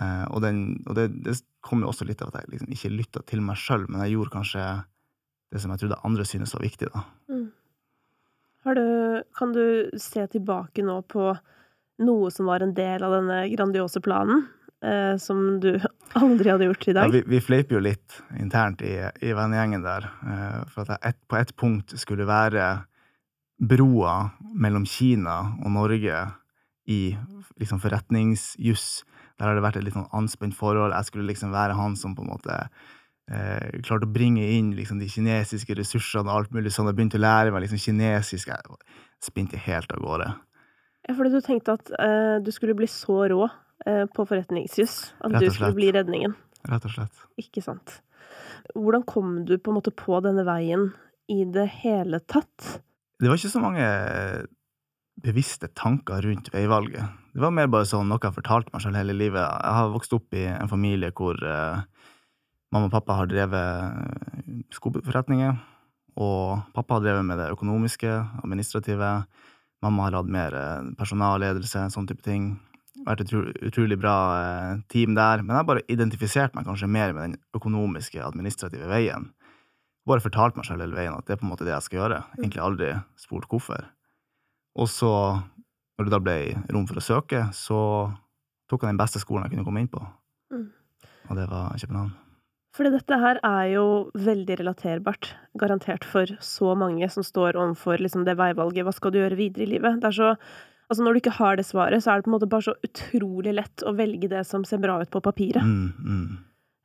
Eh, 0.00 0.24
og, 0.30 0.40
den, 0.42 0.64
og 0.88 0.96
det, 0.98 1.08
det, 1.24 1.38
kom 1.64 1.80
jo 1.80 1.88
også 1.88 2.04
litt 2.04 2.20
av 2.20 2.32
at 2.32 2.42
jeg 2.42 2.56
liksom 2.56 2.72
ikke 2.74 2.92
lytta 2.92 3.22
til 3.28 3.40
meg 3.44 3.56
sjøl, 3.56 3.86
men 3.88 4.02
jeg 4.04 4.16
gjorde 4.16 4.34
kanskje 4.34 4.64
det 5.54 5.62
som 5.62 5.70
jeg 5.72 5.84
trodde 5.84 6.00
andre 6.06 6.26
synes 6.26 6.54
var 6.56 6.64
viktig. 6.66 6.90
da. 6.90 7.04
Mm. 7.30 7.46
Du, 8.64 9.22
kan 9.36 9.52
du 9.52 9.90
se 10.00 10.24
tilbake 10.32 10.82
nå 10.82 11.02
på 11.12 11.30
noe 12.04 12.30
som 12.32 12.48
var 12.48 12.64
en 12.64 12.72
del 12.74 13.04
av 13.06 13.12
denne 13.18 13.44
grandiose 13.52 14.00
planen? 14.02 14.46
Eh, 14.84 15.16
som 15.16 15.60
du 15.60 15.76
aldri 16.20 16.50
hadde 16.50 16.68
gjort 16.68 16.88
i 16.88 16.96
dag? 16.96 17.06
Ja, 17.06 17.12
vi, 17.12 17.22
vi 17.36 17.40
fleiper 17.44 17.78
jo 17.78 17.84
litt 17.84 18.18
internt 18.40 18.82
i, 18.84 18.96
i 19.24 19.36
vennegjengen 19.36 19.84
der. 19.84 20.08
Eh, 20.26 20.58
for 20.72 20.84
at 20.84 20.96
jeg 20.96 21.14
et, 21.14 21.20
på 21.30 21.38
et 21.40 21.54
punkt 21.60 21.94
skulle 22.00 22.26
være 22.28 22.66
broa 23.64 24.16
mellom 24.58 24.84
Kina 24.88 25.38
og 25.62 25.70
Norge 25.76 26.24
i 26.90 27.00
liksom 27.60 27.80
forretningsjuss. 27.80 28.88
Der 29.38 29.48
har 29.48 29.56
det 29.56 29.64
vært 29.64 29.78
et 29.80 29.86
litt 29.86 29.96
sånn 29.96 30.10
anspent 30.14 30.56
forhold. 30.58 30.92
Jeg 30.92 31.08
skulle 31.08 31.30
liksom 31.30 31.54
være 31.54 31.78
han 31.78 31.96
som 31.98 32.16
på 32.16 32.26
en 32.26 32.34
måte 32.34 32.58
eh, 33.30 33.80
klarte 33.84 34.08
å 34.08 34.14
bringe 34.14 34.44
inn 34.56 34.72
liksom, 34.76 35.00
de 35.02 35.08
kinesiske 35.10 35.76
ressursene 35.78 36.28
og 36.28 36.38
alt 36.38 36.56
mulig 36.56 36.72
sånn. 36.74 36.90
Jeg 36.90 36.98
begynte 36.98 37.20
å 37.20 37.24
lære 37.24 37.54
meg 37.54 37.66
liksom, 37.66 37.82
kinesisk. 37.82 38.50
Jeg 38.52 38.78
spinte 39.24 39.60
helt 39.66 39.92
av 39.94 40.02
gårde. 40.04 40.30
Ja, 41.04 41.14
fordi 41.16 41.34
du 41.34 41.44
tenkte 41.44 41.76
at 41.76 41.92
eh, 42.00 42.38
du 42.44 42.50
skulle 42.54 42.76
bli 42.76 42.88
så 42.88 43.24
rå 43.28 43.44
eh, 43.86 44.04
på 44.08 44.24
forretningsjus 44.28 44.96
at 45.24 45.36
du 45.36 45.50
skulle 45.50 45.74
bli 45.76 45.92
redningen. 45.96 46.36
Rett 46.64 46.88
og 46.88 46.94
slett. 46.94 47.24
Ikke 47.40 47.64
sant. 47.64 47.98
Hvordan 48.72 49.04
kom 49.04 49.36
du 49.44 49.58
på 49.58 49.72
en 49.72 49.78
måte 49.78 49.92
på 49.92 50.16
denne 50.24 50.46
veien 50.48 50.88
i 51.28 51.42
det 51.44 51.66
hele 51.82 52.22
tatt? 52.24 52.80
Det 53.20 53.28
var 53.28 53.40
ikke 53.40 53.52
så 53.52 53.60
mange 53.62 53.88
bevisste 55.24 55.68
tanker 55.76 56.24
rundt 56.24 56.48
veivalget. 56.52 57.20
Det 57.34 57.42
var 57.42 57.52
mer 57.54 57.68
bare 57.70 57.86
sånn 57.88 58.08
noe 58.10 58.22
jeg 58.22 58.36
fortalte 58.36 58.72
meg 58.74 58.82
selv 58.84 58.98
hele 58.98 59.16
livet. 59.16 59.42
Jeg 59.42 59.76
har 59.78 59.92
vokst 59.92 60.16
opp 60.16 60.36
i 60.36 60.46
en 60.50 60.70
familie 60.70 61.12
hvor 61.16 61.38
eh, 61.38 61.84
mamma 62.74 62.90
og 62.90 62.94
pappa 62.94 63.20
har 63.20 63.30
drevet 63.30 64.74
skoforretninger. 64.74 65.54
Og 66.20 66.62
pappa 66.74 66.98
har 66.98 67.04
drevet 67.04 67.26
med 67.26 67.38
det 67.38 67.50
økonomiske, 67.54 68.10
administrative. 68.42 69.10
Mamma 69.82 70.06
har 70.06 70.18
hatt 70.20 70.30
mer 70.30 70.54
eh, 70.58 70.92
personalledelse, 70.98 71.88
sånn 71.94 72.08
type 72.10 72.24
ting. 72.26 72.54
Vært 73.04 73.24
et 73.24 73.32
utrolig 73.34 73.98
bra 74.00 74.16
eh, 74.38 74.82
team 74.92 75.16
der. 75.18 75.42
Men 75.42 75.54
jeg 75.54 75.60
har 75.60 75.70
bare 75.70 75.86
identifisert 75.90 76.54
meg 76.56 76.66
kanskje 76.68 76.90
mer 76.90 77.14
med 77.16 77.22
den 77.26 77.36
økonomiske, 77.58 78.22
administrative 78.22 78.88
veien. 78.90 79.30
Bare 80.08 80.22
fortalt 80.22 80.58
meg 80.58 80.68
selv 80.68 80.84
hele 80.84 80.96
veien 80.96 81.16
at 81.16 81.26
det 81.26 81.36
er 81.36 81.42
på 81.42 81.48
en 81.48 81.52
måte 81.54 81.66
det 81.66 81.74
jeg 81.74 81.88
skal 81.88 82.02
gjøre. 82.02 82.22
Mm. 82.24 82.40
Egentlig 82.42 82.64
aldri 82.64 82.90
spurt 83.20 83.48
hvorfor. 83.50 83.86
Og 84.74 84.90
så, 84.90 85.12
når 85.98 86.08
det 86.08 86.14
da 86.14 86.22
ble 86.22 86.38
rom 86.74 86.88
for 86.90 86.98
å 86.98 87.04
søke, 87.04 87.46
så 87.54 87.80
tok 88.70 88.82
jeg 88.82 88.94
den 88.94 89.00
beste 89.02 89.22
skolen 89.22 89.46
jeg 89.46 89.56
kunne 89.56 89.66
komme 89.66 89.84
inn 89.84 89.92
på. 89.92 90.02
Mm. 90.54 90.68
Og 91.30 91.40
det 91.40 91.48
var 91.50 91.74
København. 91.80 92.14
Fordi 92.74 92.90
dette 92.90 93.18
her 93.22 93.38
er 93.46 93.66
jo 93.76 93.86
veldig 94.18 94.58
relaterbart, 94.58 95.30
garantert 95.60 96.06
for 96.06 96.30
så 96.42 96.74
mange 96.78 97.06
som 97.12 97.22
står 97.26 97.54
overfor 97.54 98.02
liksom 98.02 98.24
det 98.26 98.34
veivalget. 98.40 98.82
Hva 98.86 98.94
skal 98.96 99.14
du 99.14 99.20
gjøre 99.20 99.38
videre 99.38 99.66
i 99.66 99.74
livet? 99.76 100.00
Det 100.02 100.10
er 100.10 100.18
så 100.20 100.36
Altså, 100.84 101.00
når 101.00 101.14
du 101.14 101.18
ikke 101.22 101.38
har 101.38 101.56
det 101.56 101.64
svaret, 101.64 102.02
så 102.04 102.10
er 102.12 102.20
det 102.20 102.26
på 102.26 102.28
en 102.28 102.34
måte 102.34 102.48
bare 102.52 102.66
så 102.66 102.74
utrolig 102.84 103.54
lett 103.56 103.82
å 103.88 103.94
velge 103.96 104.28
det 104.28 104.42
som 104.44 104.66
ser 104.68 104.82
bra 104.82 104.98
ut 105.00 105.08
på 105.10 105.22
papiret. 105.24 105.64
Mm, 105.64 105.94
mm. 105.96 106.26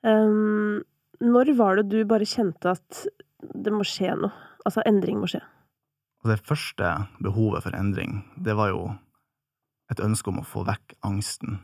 Um, 0.07 0.77
når 1.19 1.51
var 1.57 1.75
det 1.75 1.89
du 1.91 1.97
bare 2.07 2.23
kjente 2.23 2.71
at 2.77 3.01
det 3.43 3.73
må 3.75 3.83
skje 3.83 4.15
noe? 4.15 4.31
Altså, 4.63 4.85
endring 4.87 5.19
må 5.19 5.27
skje? 5.27 5.41
Det 6.27 6.39
første 6.47 6.93
behovet 7.19 7.67
for 7.67 7.75
endring, 7.75 8.21
det 8.39 8.55
var 8.55 8.71
jo 8.71 8.85
et 9.91 9.99
ønske 10.03 10.31
om 10.31 10.39
å 10.41 10.47
få 10.47 10.63
vekk 10.67 10.95
angsten. 11.07 11.59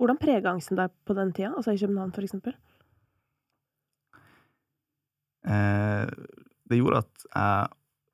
Hvordan 0.00 0.20
prega 0.20 0.52
angsten 0.52 0.80
deg 0.80 0.92
på 1.04 1.16
den 1.16 1.32
tida, 1.36 1.52
altså 1.56 1.76
i 1.76 1.80
København, 1.80 2.16
for 2.16 2.24
eksempel? 2.24 2.56
Eh, 5.48 6.06
det 6.70 6.78
gjorde 6.78 7.02
at 7.02 7.26
jeg 7.26 7.72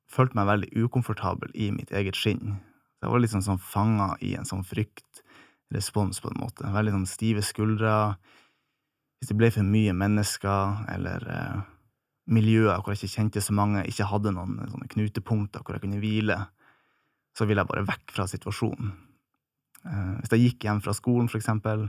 følte 0.09 0.39
meg 0.39 0.49
veldig 0.49 0.85
ukomfortabel 0.85 1.53
i 1.53 1.69
mitt 1.73 1.93
eget 1.95 2.17
skinn. 2.17 2.57
Jeg 2.99 3.11
var 3.11 3.21
litt 3.21 3.31
sånn, 3.31 3.45
sånn 3.45 3.61
fanga 3.61 4.13
i 4.25 4.33
en 4.35 4.47
sånn 4.47 4.65
fryktrespons, 4.67 6.19
på 6.19 6.31
en 6.33 6.41
måte. 6.41 6.67
Veldig 6.73 6.95
sånn 6.97 7.09
stive 7.09 7.43
skuldre. 7.45 7.93
Hvis 9.19 9.31
det 9.31 9.37
ble 9.39 9.51
for 9.53 9.67
mye 9.67 9.93
mennesker, 9.95 10.85
eller 10.95 11.27
eh, 11.31 11.59
miljøer 12.33 12.81
hvor 12.81 12.93
jeg 12.93 13.03
ikke 13.03 13.15
kjente 13.17 13.43
så 13.43 13.55
mange, 13.55 13.85
ikke 13.87 14.09
hadde 14.09 14.33
noen 14.35 14.57
sånne 14.71 14.89
knutepunkter 14.91 15.63
hvor 15.63 15.77
jeg 15.77 15.85
kunne 15.85 16.01
hvile, 16.01 16.39
så 17.37 17.47
ville 17.47 17.63
jeg 17.63 17.71
bare 17.71 17.87
vekk 17.87 18.15
fra 18.15 18.25
situasjonen. 18.29 18.95
Eh, 19.85 20.15
hvis 20.19 20.33
jeg 20.33 20.45
gikk 20.47 20.67
hjem 20.67 20.81
fra 20.83 20.95
skolen, 20.97 21.29
for 21.31 21.39
eksempel, 21.39 21.87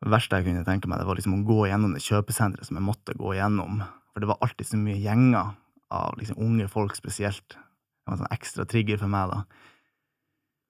det 0.00 0.12
verste 0.12 0.40
jeg 0.40 0.48
kunne 0.48 0.66
tenke 0.66 0.88
meg, 0.88 1.00
det 1.00 1.08
var 1.08 1.18
liksom 1.18 1.38
å 1.38 1.46
gå 1.48 1.62
gjennom 1.70 1.96
det 1.96 2.04
kjøpesenteret 2.04 2.68
som 2.68 2.78
jeg 2.78 2.86
måtte 2.86 3.16
gå 3.16 3.34
gjennom 3.36 3.82
for 4.12 4.22
det 4.22 4.30
var 4.30 4.40
alltid 4.44 4.66
så 4.68 4.78
mye 4.80 4.98
gjenger 5.00 5.52
av 5.90 6.18
liksom 6.18 6.38
unge 6.42 6.68
folk 6.70 6.96
spesielt. 6.98 7.56
Det 7.56 8.08
var 8.08 8.16
en 8.16 8.22
sånn 8.22 8.34
ekstra 8.34 8.66
trigger 8.68 9.00
for 9.00 9.12
meg, 9.12 9.32
da. 9.32 9.68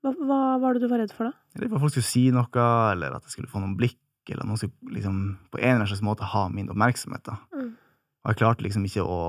Hva, 0.00 0.14
hva 0.16 0.40
var 0.62 0.76
det 0.76 0.85
du 0.85 0.88
var 0.88 1.02
redd 1.02 1.12
for, 1.12 1.28
da? 1.28 1.56
Eller 1.56 1.68
at 1.68 1.82
folk 1.82 1.92
skulle 1.92 2.09
si 2.09 2.25
noe, 2.32 2.66
eller 2.94 3.16
at 3.16 3.26
jeg 3.28 3.37
skulle 3.37 3.50
få 3.52 3.61
noen 3.61 3.76
blikk, 3.76 4.00
eller 4.30 4.44
at 4.44 4.49
noen 4.49 4.61
skulle 4.61 4.97
liksom, 4.97 5.20
på 5.52 5.61
en 5.61 5.66
eller 5.66 5.82
annen 5.82 5.90
slags 5.92 6.06
måte 6.06 6.28
ha 6.32 6.47
min 6.52 6.70
oppmerksomhet. 6.73 7.25
da. 7.28 7.37
Mm. 7.56 7.75
Og 8.25 8.32
jeg 8.32 8.40
klarte 8.42 8.66
liksom 8.66 8.85
ikke 8.88 9.06
å 9.06 9.20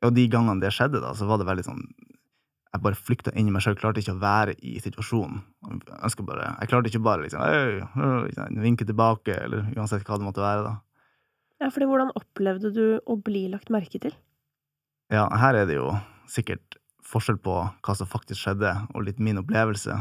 Og 0.00 0.14
de 0.16 0.22
gangene 0.32 0.62
det 0.62 0.72
skjedde, 0.72 1.02
da, 1.02 1.10
så 1.14 1.26
var 1.28 1.38
det 1.38 1.44
veldig 1.44 1.64
sånn 1.66 1.82
Jeg 2.72 2.80
bare 2.82 2.96
flykta 2.96 3.34
inn 3.36 3.50
i 3.50 3.52
meg 3.52 3.62
sjøl, 3.62 3.76
klarte 3.76 4.00
ikke 4.00 4.14
å 4.14 4.22
være 4.22 4.54
i 4.64 4.78
situasjonen. 4.80 5.42
Jeg, 5.68 6.24
bare, 6.24 6.46
jeg 6.62 6.70
klarte 6.70 6.88
ikke 6.88 7.02
bare 7.04 7.26
liksom 7.26 8.62
vinke 8.62 8.86
tilbake, 8.86 9.34
eller 9.34 9.66
uansett 9.74 10.06
hva 10.06 10.18
det 10.18 10.26
måtte 10.28 10.44
være. 10.44 10.62
da. 10.68 10.74
Ja, 11.60 11.68
fordi 11.68 11.88
hvordan 11.90 12.12
opplevde 12.16 12.70
du 12.72 12.84
å 13.04 13.18
bli 13.20 13.44
lagt 13.52 13.68
merke 13.72 14.00
til? 14.00 14.14
Ja, 15.12 15.26
her 15.42 15.58
er 15.58 15.66
det 15.68 15.76
jo 15.76 15.90
sikkert 16.30 16.78
forskjell 17.04 17.40
på 17.42 17.56
hva 17.68 17.94
som 17.96 18.08
faktisk 18.08 18.40
skjedde, 18.44 18.72
og 18.94 19.04
litt 19.04 19.20
min 19.20 19.40
opplevelse. 19.42 19.96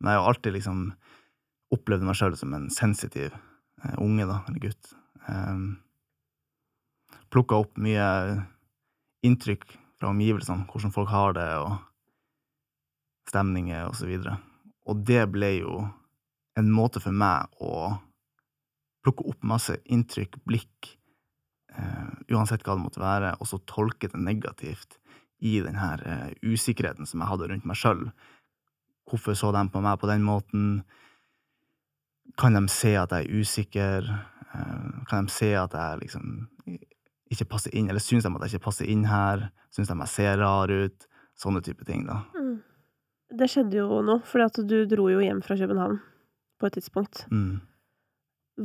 Men 0.00 0.12
jeg 0.12 0.20
har 0.20 0.30
alltid 0.30 0.56
liksom 0.58 0.82
opplevd 1.74 2.06
meg 2.06 2.18
sjøl 2.18 2.36
som 2.38 2.54
en 2.54 2.68
sensitiv 2.72 3.30
eh, 3.32 3.96
unge, 3.98 4.26
da, 4.28 4.42
eller 4.48 4.62
gutt. 4.68 4.92
Um, 5.26 5.30
ehm, 5.34 5.70
Plukka 7.30 7.60
opp 7.62 7.76
mye 7.78 8.04
inntrykk 9.26 9.68
fra 10.00 10.10
omgivelsene, 10.10 10.66
hvordan 10.70 10.94
folk 10.94 11.10
har 11.12 11.36
det, 11.36 11.46
og 11.62 11.76
stemninger 13.30 13.86
og 13.86 13.94
så 13.98 14.08
videre. 14.08 14.38
Og 14.90 15.04
det 15.06 15.22
ble 15.30 15.52
jo 15.60 15.76
en 16.58 16.72
måte 16.74 17.02
for 17.02 17.14
meg 17.14 17.46
å 17.62 17.92
plukke 19.04 19.28
opp 19.30 19.46
masse 19.46 19.76
inntrykk, 19.86 20.40
blikk, 20.48 20.96
uansett 22.30 22.64
hva 22.66 22.76
det 22.76 22.84
måtte 22.84 23.02
være, 23.02 23.34
og 23.40 23.48
så 23.48 23.60
tolke 23.68 24.10
det 24.10 24.20
negativt 24.20 24.98
i 25.40 25.58
den 25.64 25.78
her 25.80 26.02
uh, 26.04 26.30
usikkerheten 26.44 27.08
som 27.08 27.22
jeg 27.22 27.30
hadde 27.30 27.48
rundt 27.50 27.68
meg 27.68 27.78
sjøl. 27.80 28.08
Hvorfor 29.08 29.36
så 29.38 29.52
de 29.56 29.62
på 29.72 29.82
meg 29.82 30.00
på 30.00 30.10
den 30.10 30.24
måten? 30.26 30.66
Kan 32.38 32.58
de 32.58 32.66
se 32.70 32.94
at 33.00 33.14
jeg 33.16 33.26
er 33.26 33.40
usikker? 33.40 34.10
Uh, 34.52 35.00
kan 35.08 35.26
de 35.26 35.34
se 35.34 35.54
at 35.56 35.74
jeg 35.76 36.02
liksom 36.04 36.44
ikke 37.30 37.48
passer 37.48 37.74
inn, 37.78 37.88
eller 37.88 38.02
syns 38.02 38.26
de 38.26 38.32
at 38.34 38.44
jeg 38.44 38.58
ikke 38.58 38.68
passer 38.68 38.90
inn 38.90 39.06
her? 39.08 39.48
Syns 39.72 39.88
de 39.88 39.96
jeg 39.96 40.14
ser 40.16 40.42
rar 40.42 40.70
ut? 40.70 41.08
Sånne 41.40 41.62
type 41.64 41.86
ting, 41.88 42.04
da. 42.04 42.20
Mm. 42.36 42.58
Det 43.40 43.46
skjedde 43.48 43.78
jo 43.78 44.00
nå, 44.04 44.18
fordi 44.26 44.66
du 44.68 44.78
dro 44.90 45.06
jo 45.08 45.22
hjem 45.22 45.40
fra 45.46 45.56
København 45.56 46.00
på 46.60 46.68
et 46.68 46.76
tidspunkt. 46.76 47.24
Mm. 47.32 47.62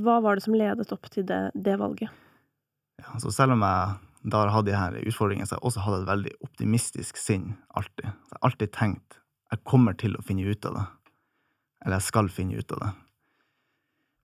Hva 0.03 0.17
var 0.25 0.35
det 0.35 0.43
som 0.43 0.57
ledet 0.57 0.91
opp 0.91 1.07
til 1.13 1.23
det, 1.29 1.39
det 1.55 1.77
valget? 1.79 2.11
Ja, 3.03 3.19
så 3.19 3.31
selv 3.33 3.55
om 3.55 3.63
jeg 3.65 3.95
da 4.25 4.41
har 4.41 4.53
hatt 4.55 4.65
de 4.65 4.73
her 4.73 4.95
utfordringene, 5.03 5.45
så 5.45 5.55
har 5.55 5.61
jeg 5.61 5.69
også 5.69 5.83
hatt 5.85 5.99
et 5.99 6.09
veldig 6.09 6.31
optimistisk 6.47 7.19
sinn, 7.21 7.51
alltid. 7.77 8.07
Så 8.09 8.33
jeg 8.33 8.39
har 8.39 8.49
alltid 8.49 8.73
tenkt 8.73 9.19
jeg 9.53 9.61
kommer 9.67 9.95
til 9.97 10.15
å 10.17 10.23
finne 10.25 10.45
ut 10.49 10.65
av 10.67 10.77
det. 10.77 10.85
Eller 11.85 11.99
jeg 11.99 12.07
skal 12.07 12.31
finne 12.33 12.57
ut 12.57 12.71
av 12.75 12.81
det. 12.81 12.91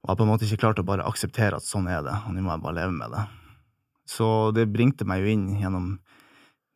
Og 0.02 0.08
jeg 0.08 0.10
har 0.10 0.18
på 0.18 0.26
en 0.26 0.32
måte 0.32 0.48
ikke 0.48 0.62
klart 0.64 0.82
å 0.82 0.88
bare 0.88 1.06
akseptere 1.06 1.60
at 1.60 1.68
sånn 1.68 1.88
er 1.92 2.02
det, 2.06 2.16
og 2.26 2.34
nå 2.34 2.42
må 2.42 2.56
jeg 2.56 2.64
bare 2.66 2.78
leve 2.80 2.96
med 2.96 3.14
det. 3.14 3.26
Så 4.10 4.28
det 4.58 4.66
bringte 4.74 5.06
meg 5.08 5.22
jo 5.22 5.36
inn 5.36 5.46
gjennom 5.62 5.92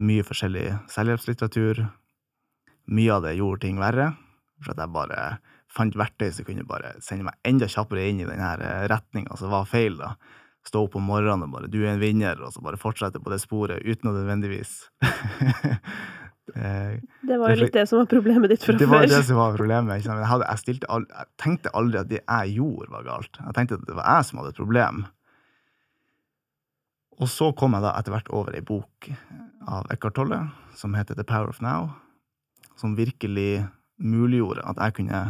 mye 0.06 0.26
forskjellig 0.28 0.68
selvhjelpslitteratur. 0.94 1.82
Mye 2.94 3.18
av 3.18 3.26
det 3.26 3.34
gjorde 3.40 3.64
ting 3.66 3.82
verre, 3.82 4.12
for 4.62 4.76
at 4.76 4.84
jeg 4.84 4.94
bare 4.94 5.22
fant 5.76 5.98
verktøy 5.98 6.30
som 6.32 6.48
kunne 6.48 6.68
bare 6.70 6.94
sende 7.04 7.26
meg 7.28 7.40
enda 7.50 7.68
kjappere 7.72 8.06
inn 8.08 8.22
i 8.22 8.30
den 8.30 8.44
retninga 8.92 9.36
som 9.42 9.52
var 9.52 9.66
feil. 9.68 9.98
da. 10.00 10.14
Stå 10.66 10.86
opp 10.88 10.96
om 10.98 11.06
morgenen 11.06 11.46
og 11.46 11.54
bare 11.54 11.70
'du 11.70 11.84
er 11.84 11.94
en 11.94 12.02
vinner', 12.02 12.42
og 12.42 12.54
så 12.54 12.62
bare 12.62 12.80
fortsette 12.82 13.22
på 13.22 13.32
det 13.32 13.42
sporet 13.42 13.86
uten 13.86 14.10
å 14.10 14.16
nødvendigvis 14.16 14.90
det, 16.56 17.02
det 17.22 17.38
var 17.38 17.54
jo 17.54 17.60
litt 17.64 17.74
det 17.74 17.86
som 17.90 18.00
var 18.00 18.10
problemet 18.10 18.50
ditt 18.50 18.64
fra 18.64 18.74
før. 18.74 18.80
Det 18.80 18.90
var 18.90 19.08
det 19.10 19.22
som 19.26 19.38
var 19.38 19.58
problemet. 19.58 20.06
Jeg, 20.06 20.30
hadde, 20.30 20.46
jeg, 20.46 20.82
aldri, 20.90 21.14
jeg, 21.18 21.28
tenkte 21.42 21.74
aldri 21.74 22.00
at 22.02 22.10
det 22.10 22.22
jeg 22.22 22.56
gjorde, 22.58 22.90
var 22.94 23.06
galt. 23.06 23.40
Jeg 23.42 23.58
tenkte 23.58 23.80
at 23.80 23.86
det 23.88 23.98
var 23.98 24.10
jeg 24.10 24.28
som 24.30 24.42
hadde 24.42 24.54
et 24.54 24.62
problem. 24.62 25.06
Og 27.16 27.32
så 27.32 27.52
kom 27.56 27.78
jeg 27.78 27.86
da 27.86 27.94
etter 27.96 28.14
hvert 28.14 28.30
over 28.36 28.56
ei 28.58 28.64
bok 28.66 29.10
av 29.66 29.88
Eckhart 29.94 30.18
Tolle 30.18 30.42
som 30.76 30.96
heter 30.98 31.16
The 31.16 31.24
Power 31.24 31.50
of 31.50 31.62
Now, 31.64 31.94
som 32.76 32.98
virkelig 32.98 33.66
muliggjorde 33.98 34.66
at 34.68 34.82
jeg 34.82 34.98
kunne 35.00 35.22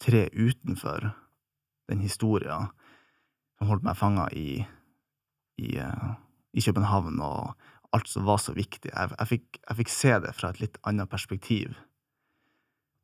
tre 0.00 0.26
utenfor 0.32 1.10
den 1.90 2.00
historia 2.00 2.66
som 3.58 3.70
holdt 3.70 3.84
meg 3.86 3.98
fanga 3.98 4.26
i, 4.36 4.64
i, 5.56 5.76
eh, 5.78 6.08
i, 6.52 6.60
København, 6.60 7.20
og 7.20 7.54
alt 7.96 8.08
som 8.08 8.24
var 8.28 8.40
så 8.42 8.54
viktig. 8.56 8.90
Jeg, 8.92 9.12
jeg, 9.18 9.28
fikk, 9.32 9.60
jeg, 9.62 9.76
fikk, 9.80 9.92
se 9.92 10.16
det 10.24 10.32
fra 10.36 10.52
et 10.52 10.62
litt 10.62 10.80
annet 10.88 11.10
perspektiv. 11.10 11.76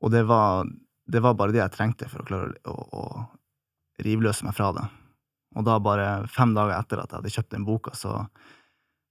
Og 0.03 0.13
det 0.13 0.25
var, 0.29 0.67
det 1.07 1.23
var 1.23 1.39
bare 1.39 1.55
det 1.55 1.63
jeg 1.63 1.77
trengte 1.77 2.11
for 2.11 2.23
å 2.23 2.29
klare 2.29 2.59
å, 2.69 2.75
å 2.75 4.03
rivløse 4.03 4.47
meg 4.47 4.57
fra 4.57 4.73
det. 4.77 4.89
Og 5.57 5.67
da, 5.69 5.77
bare 5.85 6.27
fem 6.33 6.55
dager 6.57 6.79
etter 6.79 7.03
at 7.03 7.11
jeg 7.13 7.21
hadde 7.21 7.35
kjøpt 7.35 7.55
den 7.55 7.67
boka, 7.69 7.93
så 7.97 8.23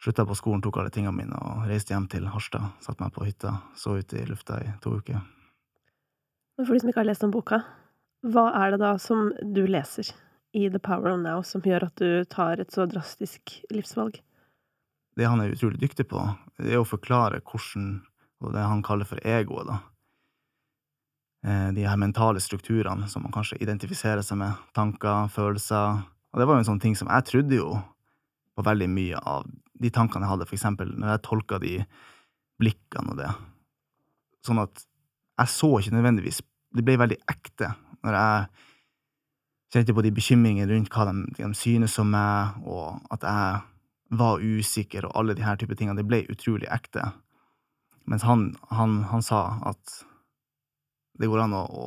slutta 0.01 0.23
jeg 0.23 0.31
på 0.31 0.39
skolen, 0.39 0.63
tok 0.65 0.81
alle 0.81 0.93
tingene 0.93 1.13
mine 1.13 1.37
og 1.37 1.67
reiste 1.69 1.93
hjem 1.93 2.07
til 2.11 2.25
Harstad. 2.33 2.73
Satte 2.81 3.03
meg 3.03 3.13
på 3.13 3.27
hytta, 3.27 3.59
så 3.77 3.99
ut 3.99 4.17
i 4.17 4.25
lufta 4.25 4.57
i 4.63 4.73
to 4.81 4.97
uker. 4.97 5.21
For 6.61 6.73
de 6.73 6.81
som 6.81 6.91
ikke 6.91 7.01
har 7.01 7.09
lest 7.09 7.23
om 7.25 7.33
boka, 7.33 7.61
hva 8.25 8.49
er 8.57 8.73
det 8.73 8.81
da 8.81 8.95
som 9.01 9.31
du 9.53 9.63
leser 9.69 10.11
i 10.53 10.69
The 10.69 10.79
Power 10.79 11.13
of 11.13 11.21
Now 11.21 11.43
som 11.47 11.63
gjør 11.63 11.87
at 11.87 12.01
du 12.01 12.25
tar 12.29 12.61
et 12.61 12.73
så 12.73 12.85
drastisk 12.89 13.61
livsvalg? 13.71 14.19
Det 15.15 15.27
han 15.27 15.41
er 15.43 15.53
utrolig 15.53 15.79
dyktig 15.81 16.07
på, 16.11 16.23
det 16.59 16.73
er 16.73 16.81
å 16.81 16.87
forklare 16.87 17.41
hvordan 17.43 18.01
Og 18.41 18.55
det 18.55 18.61
han 18.65 18.79
kaller 18.81 19.05
for 19.05 19.21
egoet, 19.21 19.67
da. 19.69 19.75
Eh, 21.45 21.67
de 21.77 21.83
her 21.85 21.97
mentale 21.97 22.41
strukturene 22.41 23.05
som 23.09 23.21
man 23.21 23.33
kanskje 23.33 23.59
identifiserer 23.61 24.23
seg 24.25 24.39
med. 24.41 24.57
Tanker, 24.73 25.27
følelser. 25.29 26.01
Og 26.33 26.41
det 26.41 26.47
var 26.49 26.57
jo 26.57 26.63
en 26.63 26.69
sånn 26.71 26.81
ting 26.81 26.95
som 26.97 27.09
jeg 27.11 27.27
trodde 27.29 27.59
jo 27.59 27.75
på 28.57 28.65
veldig 28.65 28.87
mye 28.89 29.21
av 29.21 29.45
de 29.81 29.91
tankene 29.93 30.25
jeg 30.25 30.33
hadde, 30.33 30.47
for 30.49 30.57
eksempel 30.57 30.89
når 30.97 31.13
jeg 31.13 31.23
tolka 31.27 31.59
de 31.61 31.75
blikkene 32.61 33.13
og 33.13 33.21
det. 33.21 33.29
Sånn 34.45 34.61
at 34.61 34.83
jeg 35.41 35.53
så 35.53 35.69
ikke 35.77 35.93
nødvendigvis 35.93 36.41
Det 36.71 36.83
ble 36.85 36.95
veldig 36.97 37.17
ekte 37.29 37.67
når 38.01 38.15
jeg 38.15 38.65
kjente 39.71 39.95
på 39.95 40.03
de 40.03 40.11
bekymringene 40.13 40.69
rundt 40.71 40.91
hva 40.91 41.07
de, 41.09 41.25
de 41.37 41.51
synes 41.57 41.97
om 42.01 42.11
meg, 42.11 42.57
og 42.67 42.99
at 43.13 43.25
jeg 43.27 43.61
var 44.21 44.43
usikker, 44.43 45.07
og 45.07 45.15
alle 45.19 45.35
de 45.37 45.45
her 45.45 45.59
type 45.59 45.75
tingene. 45.79 46.01
Det 46.01 46.07
ble 46.07 46.25
utrolig 46.31 46.67
ekte. 46.71 47.05
Mens 48.11 48.25
han, 48.27 48.49
han, 48.73 49.01
han 49.07 49.23
sa 49.23 49.41
at 49.71 50.01
det 51.21 51.29
går 51.29 51.45
an 51.45 51.55
å, 51.55 51.63
å, 51.63 51.85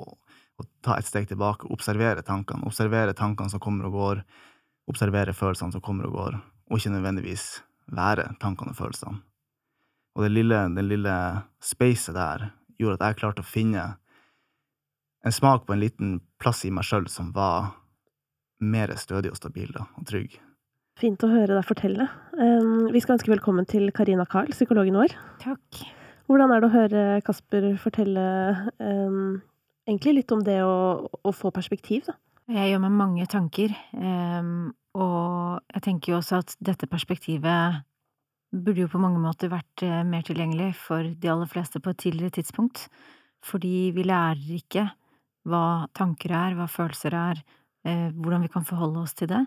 å, 0.61 0.67
ta 0.85 0.97
et 0.97 1.09
steg 1.09 1.29
tilbake, 1.29 1.69
observere 1.75 2.25
tankene, 2.25 2.65
observere 2.69 3.17
tankene 3.17 3.53
som 3.53 3.61
kommer 3.61 3.91
og 3.91 3.99
går, 3.99 4.25
observere 4.89 5.35
følelsene 5.37 5.75
som 5.75 5.85
kommer 5.85 6.09
og 6.09 6.17
går, 6.17 6.39
og 6.71 6.81
ikke 6.81 6.95
nødvendigvis 6.95 7.49
være 7.93 8.31
tankene 8.41 8.73
og 8.73 8.79
følelsene. 8.79 9.21
Og 10.15 10.23
det 10.23 10.31
lille, 10.31 10.61
det 10.77 10.85
lille 10.87 11.15
spacet 11.65 12.15
der 12.15 12.49
gjorde 12.79 13.01
at 13.01 13.09
jeg 13.09 13.19
klarte 13.19 13.43
å 13.43 13.49
finne 13.49 13.89
en 15.25 15.35
smak 15.35 15.65
på 15.67 15.75
en 15.75 15.83
liten 15.83 16.19
plass 16.45 16.65
i 16.69 16.73
meg 16.75 16.85
sjøl 16.87 17.09
som 17.11 17.33
var 17.35 17.73
mer 18.65 18.93
stødig 19.01 19.33
og 19.33 19.41
stabil 19.41 19.73
da, 19.75 19.87
og 19.97 20.09
trygg. 20.09 20.37
Fint 21.01 21.25
å 21.27 21.31
høre 21.33 21.57
deg 21.57 21.67
fortelle. 21.67 22.07
Vi 22.95 23.01
skal 23.03 23.17
ønske 23.17 23.33
velkommen 23.33 23.67
til 23.67 23.89
Karina 23.97 24.29
Karl, 24.31 24.53
psykologen 24.55 24.95
vår. 25.01 25.17
Takk. 25.43 25.81
Hvordan 26.31 26.53
er 26.55 26.63
det 26.63 26.69
å 26.69 26.75
høre 26.75 27.01
Kasper 27.25 27.67
fortelle 27.83 28.27
um, 28.79 29.41
egentlig 29.89 30.21
litt 30.21 30.33
om 30.33 30.45
det 30.45 30.61
å, 30.65 31.09
å, 31.11 31.33
få 31.37 31.51
perspektiv, 31.55 32.07
da? 32.09 32.17
Jeg 32.55 32.71
gjør 32.71 32.85
meg 32.85 32.95
mange 32.97 33.27
tanker, 33.33 33.75
um, 33.97 34.71
og 35.01 35.61
jeg 35.75 35.85
tenker 35.89 36.13
jo 36.13 36.21
også 36.21 36.41
at 36.45 36.57
dette 36.65 36.89
perspektivet 36.89 37.83
burde 38.55 38.85
jo 38.85 38.91
på 38.93 39.01
mange 39.03 39.21
måter 39.21 39.53
vært 39.53 39.85
uh, 39.85 40.01
mer 40.07 40.25
tilgjengelig 40.25 40.73
for 40.81 41.05
de 41.05 41.33
aller 41.33 41.51
fleste 41.51 41.83
på 41.83 41.93
et 41.93 42.03
tidligere 42.07 42.39
tidspunkt, 42.39 42.87
fordi 43.45 43.91
vi 43.97 44.07
lærer 44.09 44.57
ikke 44.57 44.87
hva 45.49 45.87
tanker 45.97 46.33
er, 46.33 46.57
hva 46.59 46.67
følelser 46.71 47.17
er, 47.17 47.43
eh, 47.85 48.09
hvordan 48.13 48.45
vi 48.45 48.53
kan 48.53 48.67
forholde 48.67 49.05
oss 49.05 49.15
til 49.15 49.33
det. 49.33 49.45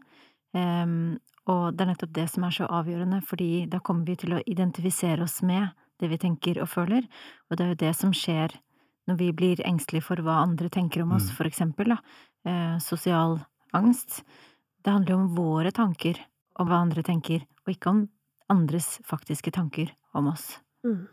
og 1.48 1.75
det 1.75 1.84
er 1.84 1.89
nettopp 1.92 2.13
det 2.16 2.24
som 2.32 2.44
er 2.48 2.54
så 2.56 2.66
avgjørende, 2.66 3.20
fordi 3.22 3.68
da 3.70 3.77
kommer 3.80 4.08
vi 4.08 4.16
til 4.16 4.34
å 4.34 4.39
identifisere 4.48 5.22
oss 5.22 5.44
med 5.46 5.70
det 6.00 6.10
vi 6.10 6.18
tenker 6.18 6.58
og 6.63 6.70
føler, 6.72 7.06
og 7.50 7.58
det 7.58 7.66
er 7.66 7.70
jo 7.70 7.82
det 7.84 7.92
som 7.96 8.13
skjer 8.16 8.56
når 9.08 9.20
vi 9.22 9.27
blir 9.36 9.62
engstelige 9.68 10.08
for 10.08 10.22
hva 10.24 10.42
andre 10.44 10.70
tenker 10.74 11.04
om 11.04 11.13
oss, 11.16 11.30
mm. 11.30 11.36
for 11.38 11.50
eksempel, 11.50 11.94
da, 11.94 11.98
eh, 12.48 12.77
sosial 12.84 13.39
angst. 13.77 14.24
Det 14.84 14.92
handler 14.92 15.13
jo 15.13 15.20
om 15.22 15.36
våre 15.36 15.72
tanker 15.72 16.20
om 16.60 16.70
hva 16.70 16.82
andre 16.84 17.04
tenker, 17.06 17.46
og 17.66 17.74
ikke 17.74 17.94
om 17.94 18.01
andres 18.51 18.98
faktiske 19.08 19.54
tanker 19.56 19.94
om 20.18 20.32
oss. 20.32 20.58
Mm. 20.86 21.06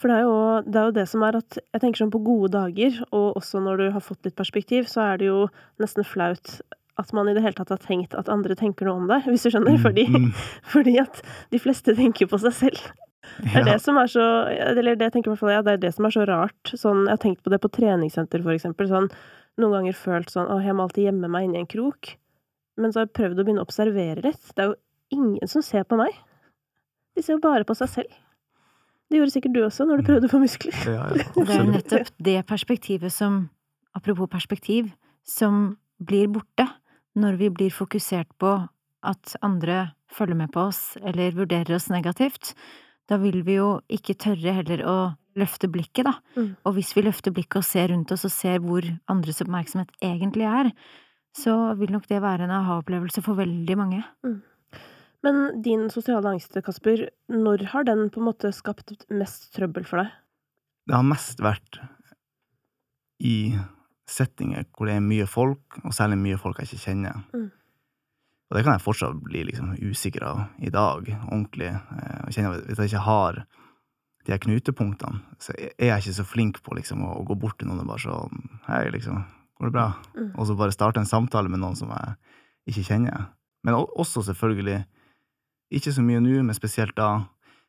For 0.00 0.08
det 0.08 0.16
er, 0.16 0.24
jo, 0.24 0.36
det 0.64 0.78
er, 0.80 0.88
jo, 0.88 0.96
det 0.96 1.06
som 1.10 1.24
er 1.26 1.36
at 1.36 1.58
Jeg 1.60 1.82
tenker 1.82 2.00
sånn 2.00 2.12
på 2.14 2.22
gode 2.24 2.54
dager, 2.54 3.02
og 3.12 3.36
også 3.36 3.60
når 3.60 3.82
du 3.82 3.86
har 3.92 4.04
fått 4.04 4.24
litt 4.24 4.38
perspektiv, 4.38 4.88
så 4.88 5.04
er 5.10 5.20
det 5.20 5.28
jo 5.28 5.42
nesten 5.82 6.06
flaut 6.08 6.60
at 7.00 7.12
man 7.16 7.28
i 7.30 7.34
det 7.36 7.42
hele 7.44 7.56
tatt 7.56 7.70
har 7.72 7.80
tenkt 7.80 8.16
at 8.18 8.28
andre 8.32 8.56
tenker 8.58 8.88
noe 8.88 9.00
om 9.00 9.06
deg, 9.08 9.28
hvis 9.28 9.46
du 9.46 9.52
skjønner. 9.52 9.76
Mm, 9.76 9.84
fordi, 9.84 10.06
mm. 10.08 10.26
fordi 10.74 10.96
at 11.00 11.20
de 11.52 11.60
fleste 11.62 11.94
tenker 11.96 12.28
på 12.30 12.40
seg 12.42 12.56
selv. 12.56 12.80
Det 13.40 13.52
er 13.52 13.62
ja. 13.62 13.74
det 13.74 13.82
som 13.84 13.98
er 14.00 14.08
så 14.08 14.22
Eller 14.48 14.96
det 14.98 15.10
tenker 15.12 15.28
i 15.28 15.32
hvert 15.34 15.42
fall 15.42 15.52
ja, 15.52 15.60
det 15.64 15.74
er 15.76 15.82
det 15.82 15.92
som 15.96 16.08
er 16.08 16.14
så 16.16 16.24
rart. 16.28 16.72
Sånn, 16.72 17.04
jeg 17.06 17.14
har 17.14 17.22
tenkt 17.22 17.44
på 17.44 17.52
det 17.52 17.60
på 17.62 17.72
treningssenter, 17.72 18.42
for 18.44 18.56
eksempel. 18.56 18.88
Sånn, 18.90 19.10
noen 19.60 19.76
ganger 19.76 19.98
følt 19.98 20.32
sånn 20.32 20.48
Å, 20.50 20.58
jeg 20.64 20.76
må 20.76 20.86
alltid 20.86 21.08
gjemme 21.08 21.30
meg 21.32 21.46
inni 21.48 21.62
en 21.62 21.70
krok. 21.70 22.14
Men 22.80 22.92
så 22.92 23.02
har 23.02 23.08
jeg 23.08 23.16
prøvd 23.20 23.42
å 23.42 23.46
begynne 23.46 23.64
å 23.64 23.68
observere 23.68 24.24
litt. 24.24 24.42
Det 24.56 24.64
er 24.64 24.72
jo 24.72 25.20
ingen 25.20 25.52
som 25.52 25.64
ser 25.64 25.84
på 25.88 26.00
meg. 26.00 26.16
De 27.16 27.24
ser 27.24 27.36
jo 27.36 27.44
bare 27.44 27.68
på 27.68 27.76
seg 27.76 27.92
selv. 27.92 28.20
Det 29.10 29.18
gjorde 29.18 29.34
sikkert 29.34 29.56
du 29.56 29.62
også, 29.66 29.86
når 29.88 30.00
du 30.00 30.06
prøvde 30.06 30.28
å 30.28 30.32
få 30.32 30.38
muskler. 30.42 30.76
Ja, 30.86 31.06
ja, 31.18 31.28
det 31.48 31.56
er 31.56 31.64
nettopp 31.66 32.10
det 32.22 32.36
perspektivet 32.46 33.14
som, 33.14 33.48
apropos 33.98 34.30
perspektiv, 34.30 34.92
som 35.26 35.74
blir 35.98 36.30
borte 36.32 36.68
når 37.18 37.40
vi 37.40 37.48
blir 37.50 37.74
fokusert 37.74 38.30
på 38.38 38.52
at 39.02 39.34
andre 39.42 39.90
følger 40.14 40.38
med 40.38 40.52
på 40.54 40.68
oss 40.70 40.94
eller 41.02 41.34
vurderer 41.34 41.74
oss 41.74 41.88
negativt. 41.90 42.54
Da 43.10 43.18
vil 43.18 43.42
vi 43.46 43.58
jo 43.58 43.80
ikke 43.90 44.18
tørre 44.20 44.54
heller 44.60 44.84
å 44.86 44.96
løfte 45.38 45.70
blikket, 45.70 46.06
da. 46.06 46.14
Mm. 46.36 46.52
Og 46.66 46.76
hvis 46.76 46.92
vi 46.96 47.04
løfter 47.06 47.34
blikket 47.34 47.62
og 47.62 47.66
ser 47.66 47.90
rundt 47.92 48.12
oss 48.14 48.26
og 48.26 48.34
ser 48.34 48.62
hvor 48.62 48.86
andres 49.10 49.42
oppmerksomhet 49.42 49.90
egentlig 50.04 50.46
er, 50.46 50.70
så 51.36 51.54
vil 51.78 51.92
nok 51.94 52.08
det 52.10 52.22
være 52.22 52.46
en 52.46 52.54
aha-opplevelse 52.54 53.22
for 53.26 53.38
veldig 53.38 53.76
mange. 53.78 54.02
Mm. 54.26 54.40
Men 55.26 55.62
din 55.62 55.88
sosiale 55.92 56.32
angst, 56.32 56.56
Kasper, 56.64 57.08
når 57.28 57.66
har 57.74 57.84
den 57.84 58.08
på 58.12 58.22
en 58.22 58.28
måte 58.30 58.52
skapt 58.56 58.94
mest 59.12 59.50
trøbbel 59.56 59.84
for 59.88 60.02
deg? 60.02 60.12
Det 60.88 60.96
har 60.96 61.06
mest 61.06 61.42
vært 61.44 61.80
i 63.20 63.52
settinger 64.10 64.64
hvor 64.72 64.88
det 64.88 64.96
er 64.96 65.04
mye 65.04 65.26
folk, 65.28 65.80
og 65.84 65.94
særlig 65.94 66.18
mye 66.22 66.38
folk 66.40 66.60
jeg 66.60 66.70
ikke 66.70 66.84
kjenner. 66.88 67.20
Mm. 67.36 67.50
Og 68.50 68.56
det 68.56 68.64
kan 68.66 68.74
jeg 68.74 68.82
fortsatt 68.82 69.18
bli 69.22 69.44
liksom 69.46 69.74
usikker 69.78 70.24
av 70.26 70.40
i 70.58 70.72
dag, 70.74 71.06
ordentlig. 71.28 71.68
Jeg 71.70 72.34
kjenner 72.34 72.56
at 72.56 72.64
Hvis 72.66 72.80
jeg 72.80 72.90
ikke 72.90 73.04
har 73.06 73.42
de 74.26 74.32
her 74.34 74.40
knutepunktene, 74.42 75.20
så 75.40 75.54
er 75.54 75.92
jeg 75.92 76.02
ikke 76.02 76.16
så 76.16 76.26
flink 76.26 76.58
på 76.64 76.74
liksom 76.76 77.04
å, 77.06 77.12
å 77.20 77.26
gå 77.28 77.36
bort 77.38 77.60
til 77.60 77.70
noen 77.70 77.84
og 77.84 77.92
bare 77.92 78.02
sånn 78.02 78.48
Hei, 78.66 78.82
liksom. 78.96 79.22
Går 79.60 79.68
det 79.68 79.76
bra? 79.76 79.86
Mm. 80.16 80.32
Og 80.32 80.48
så 80.48 80.56
bare 80.58 80.74
starte 80.74 81.02
en 81.02 81.08
samtale 81.08 81.52
med 81.52 81.62
noen 81.62 81.78
som 81.78 81.92
jeg 81.92 82.16
ikke 82.72 82.88
kjenner. 82.88 83.28
Men 83.66 83.76
også 83.78 84.24
selvfølgelig 84.24 84.80
Ikke 85.70 85.92
så 85.94 86.02
mye 86.02 86.20
nå, 86.22 86.40
men 86.42 86.56
spesielt 86.56 86.96
da 86.98 87.10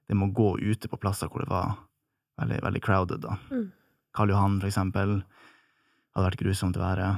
det 0.10 0.18
med 0.18 0.32
å 0.32 0.36
gå 0.36 0.74
ute 0.74 0.90
på 0.90 1.00
plasser 1.00 1.30
hvor 1.32 1.46
det 1.46 1.52
var 1.52 1.76
veldig, 2.42 2.62
veldig 2.66 2.82
crowded, 2.84 3.22
da. 3.24 3.38
Mm. 3.52 3.70
Karl 4.18 4.34
Johan, 4.34 4.58
for 4.60 4.68
eksempel, 4.72 5.20
hadde 6.12 6.26
vært 6.26 6.42
grusomt 6.42 6.80
å 6.80 6.84
være. 6.84 7.12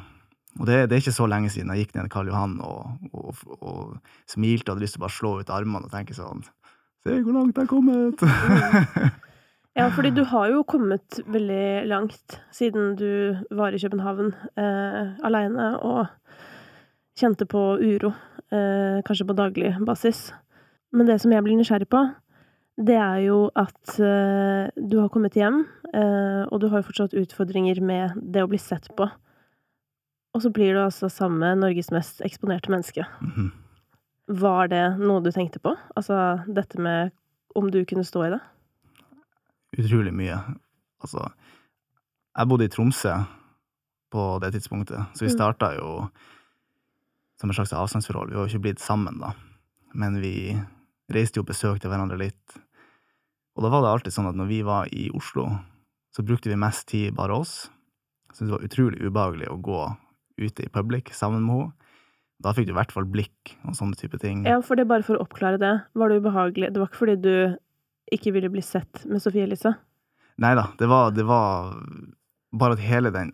Og 0.60 0.68
det, 0.70 0.84
det 0.90 0.96
er 0.96 1.02
ikke 1.02 1.16
så 1.16 1.26
lenge 1.30 1.50
siden 1.50 1.72
jeg 1.74 1.88
gikk 1.88 1.96
ned 1.98 2.12
Karl 2.14 2.30
Johan 2.30 2.60
og, 2.62 3.08
og, 3.10 3.40
og 3.58 4.28
smilte 4.30 4.70
og 4.70 4.76
hadde 4.76 4.86
lyst 4.86 4.98
til 4.98 5.02
å 5.02 5.06
bare 5.08 5.16
slå 5.16 5.32
ut 5.42 5.54
armene 5.54 5.88
og 5.88 5.94
tenke 5.94 6.14
sånn 6.18 6.44
Se 7.04 7.18
hvor 7.18 7.36
langt 7.36 7.58
jeg 7.58 7.66
har 7.66 7.72
kommet! 7.72 8.22
Ja, 9.76 9.90
fordi 9.92 10.14
du 10.18 10.22
har 10.30 10.52
jo 10.54 10.62
kommet 10.70 11.18
veldig 11.26 11.90
langt 11.90 12.38
siden 12.54 12.94
du 13.00 13.34
var 13.52 13.74
i 13.74 13.82
København 13.82 14.30
eh, 14.62 15.18
aleine 15.26 15.74
og 15.82 16.06
kjente 17.20 17.50
på 17.50 17.64
uro, 17.82 18.14
eh, 18.54 19.02
kanskje 19.04 19.28
på 19.28 19.36
daglig 19.36 19.74
basis. 19.84 20.30
Men 20.94 21.08
det 21.10 21.20
som 21.22 21.32
jeg 21.34 21.44
blir 21.46 21.58
nysgjerrig 21.58 21.88
på, 21.90 22.04
det 22.78 22.96
er 22.98 23.20
jo 23.28 23.40
at 23.58 23.96
uh, 24.00 24.70
du 24.78 25.00
har 25.02 25.10
kommet 25.14 25.36
hjem, 25.38 25.64
uh, 25.94 26.46
og 26.50 26.62
du 26.62 26.68
har 26.70 26.82
jo 26.82 26.88
fortsatt 26.90 27.14
utfordringer 27.18 27.82
med 27.86 28.16
det 28.34 28.44
å 28.46 28.50
bli 28.50 28.58
sett 28.62 28.90
på. 28.98 29.10
Og 30.34 30.42
så 30.42 30.50
blir 30.54 30.74
du 30.74 30.82
altså 30.82 31.10
sammen 31.14 31.38
med 31.44 31.60
Norges 31.62 31.92
mest 31.94 32.22
eksponerte 32.26 32.72
menneske. 32.74 33.06
Mhm. 33.22 33.52
Var 34.40 34.70
det 34.72 34.84
noe 35.02 35.20
du 35.22 35.30
tenkte 35.36 35.60
på? 35.60 35.74
Altså 36.00 36.16
dette 36.48 36.80
med 36.80 37.12
om 37.60 37.68
du 37.70 37.82
kunne 37.86 38.06
stå 38.08 38.22
i 38.26 38.30
det? 38.32 38.40
Utrolig 39.78 40.14
mye. 40.16 40.38
Altså, 41.04 41.26
jeg 42.38 42.48
bodde 42.50 42.66
i 42.66 42.72
Tromsø 42.72 43.18
på 44.14 44.24
det 44.42 44.54
tidspunktet, 44.56 45.10
så 45.14 45.26
vi 45.26 45.30
Mm. 45.30 45.36
starta 45.36 45.74
jo 45.76 46.10
som 47.38 47.50
et 47.50 47.56
slags 47.58 47.74
avstandsforhold. 47.74 48.30
Vi 48.30 48.36
var 48.38 48.48
jo 48.48 48.54
ikke 48.58 48.62
blitt 48.70 48.80
sammen 48.80 49.20
da, 49.20 49.34
men 49.94 50.22
vi 50.22 50.56
reiste 51.16 51.40
jo 51.40 51.46
og 51.46 51.52
besøkte 51.52 51.92
hverandre 51.92 52.20
litt. 52.20 52.58
Og 53.54 53.66
da 53.66 53.70
var 53.70 53.84
det 53.84 53.92
alltid 53.94 54.16
sånn 54.16 54.30
at 54.32 54.38
når 54.38 54.50
vi 54.50 54.60
var 54.66 54.90
i 54.94 55.10
Oslo, 55.14 55.48
så 56.14 56.26
brukte 56.26 56.50
vi 56.52 56.60
mest 56.60 56.88
tid 56.90 57.14
bare 57.18 57.38
oss. 57.38 57.68
Jeg 58.30 58.38
syntes 58.38 58.50
det 58.50 58.58
var 58.58 58.68
utrolig 58.68 59.02
ubehagelig 59.02 59.50
å 59.54 59.62
gå 59.62 59.82
ute 60.42 60.66
i 60.66 60.72
public 60.74 61.14
sammen 61.14 61.46
med 61.46 61.60
henne. 61.60 61.90
Da 62.44 62.52
fikk 62.52 62.68
du 62.68 62.74
i 62.74 62.76
hvert 62.76 62.92
fall 62.92 63.06
blikk 63.08 63.54
og 63.64 63.76
sånne 63.78 63.96
type 63.96 64.18
ting. 64.20 64.42
Ja, 64.50 64.58
for 64.66 64.76
det 64.76 64.84
bare 64.90 65.06
for 65.06 65.16
å 65.16 65.24
oppklare 65.24 65.60
det. 65.62 65.74
Var 65.96 66.12
det 66.12 66.18
ubehagelig? 66.20 66.74
Det 66.74 66.82
var 66.82 66.90
ikke 66.90 67.00
fordi 67.06 67.16
du 67.24 67.36
ikke 68.12 68.34
ville 68.36 68.50
bli 68.52 68.64
sett 68.66 69.06
med 69.08 69.24
Sofie 69.24 69.46
Elise? 69.48 69.72
Nei 70.44 70.52
da, 70.58 70.66
det 70.80 70.90
var, 70.90 71.14
det 71.16 71.24
var 71.30 71.72
bare 72.58 72.76
at 72.76 72.84
hele 72.84 73.14
den 73.14 73.32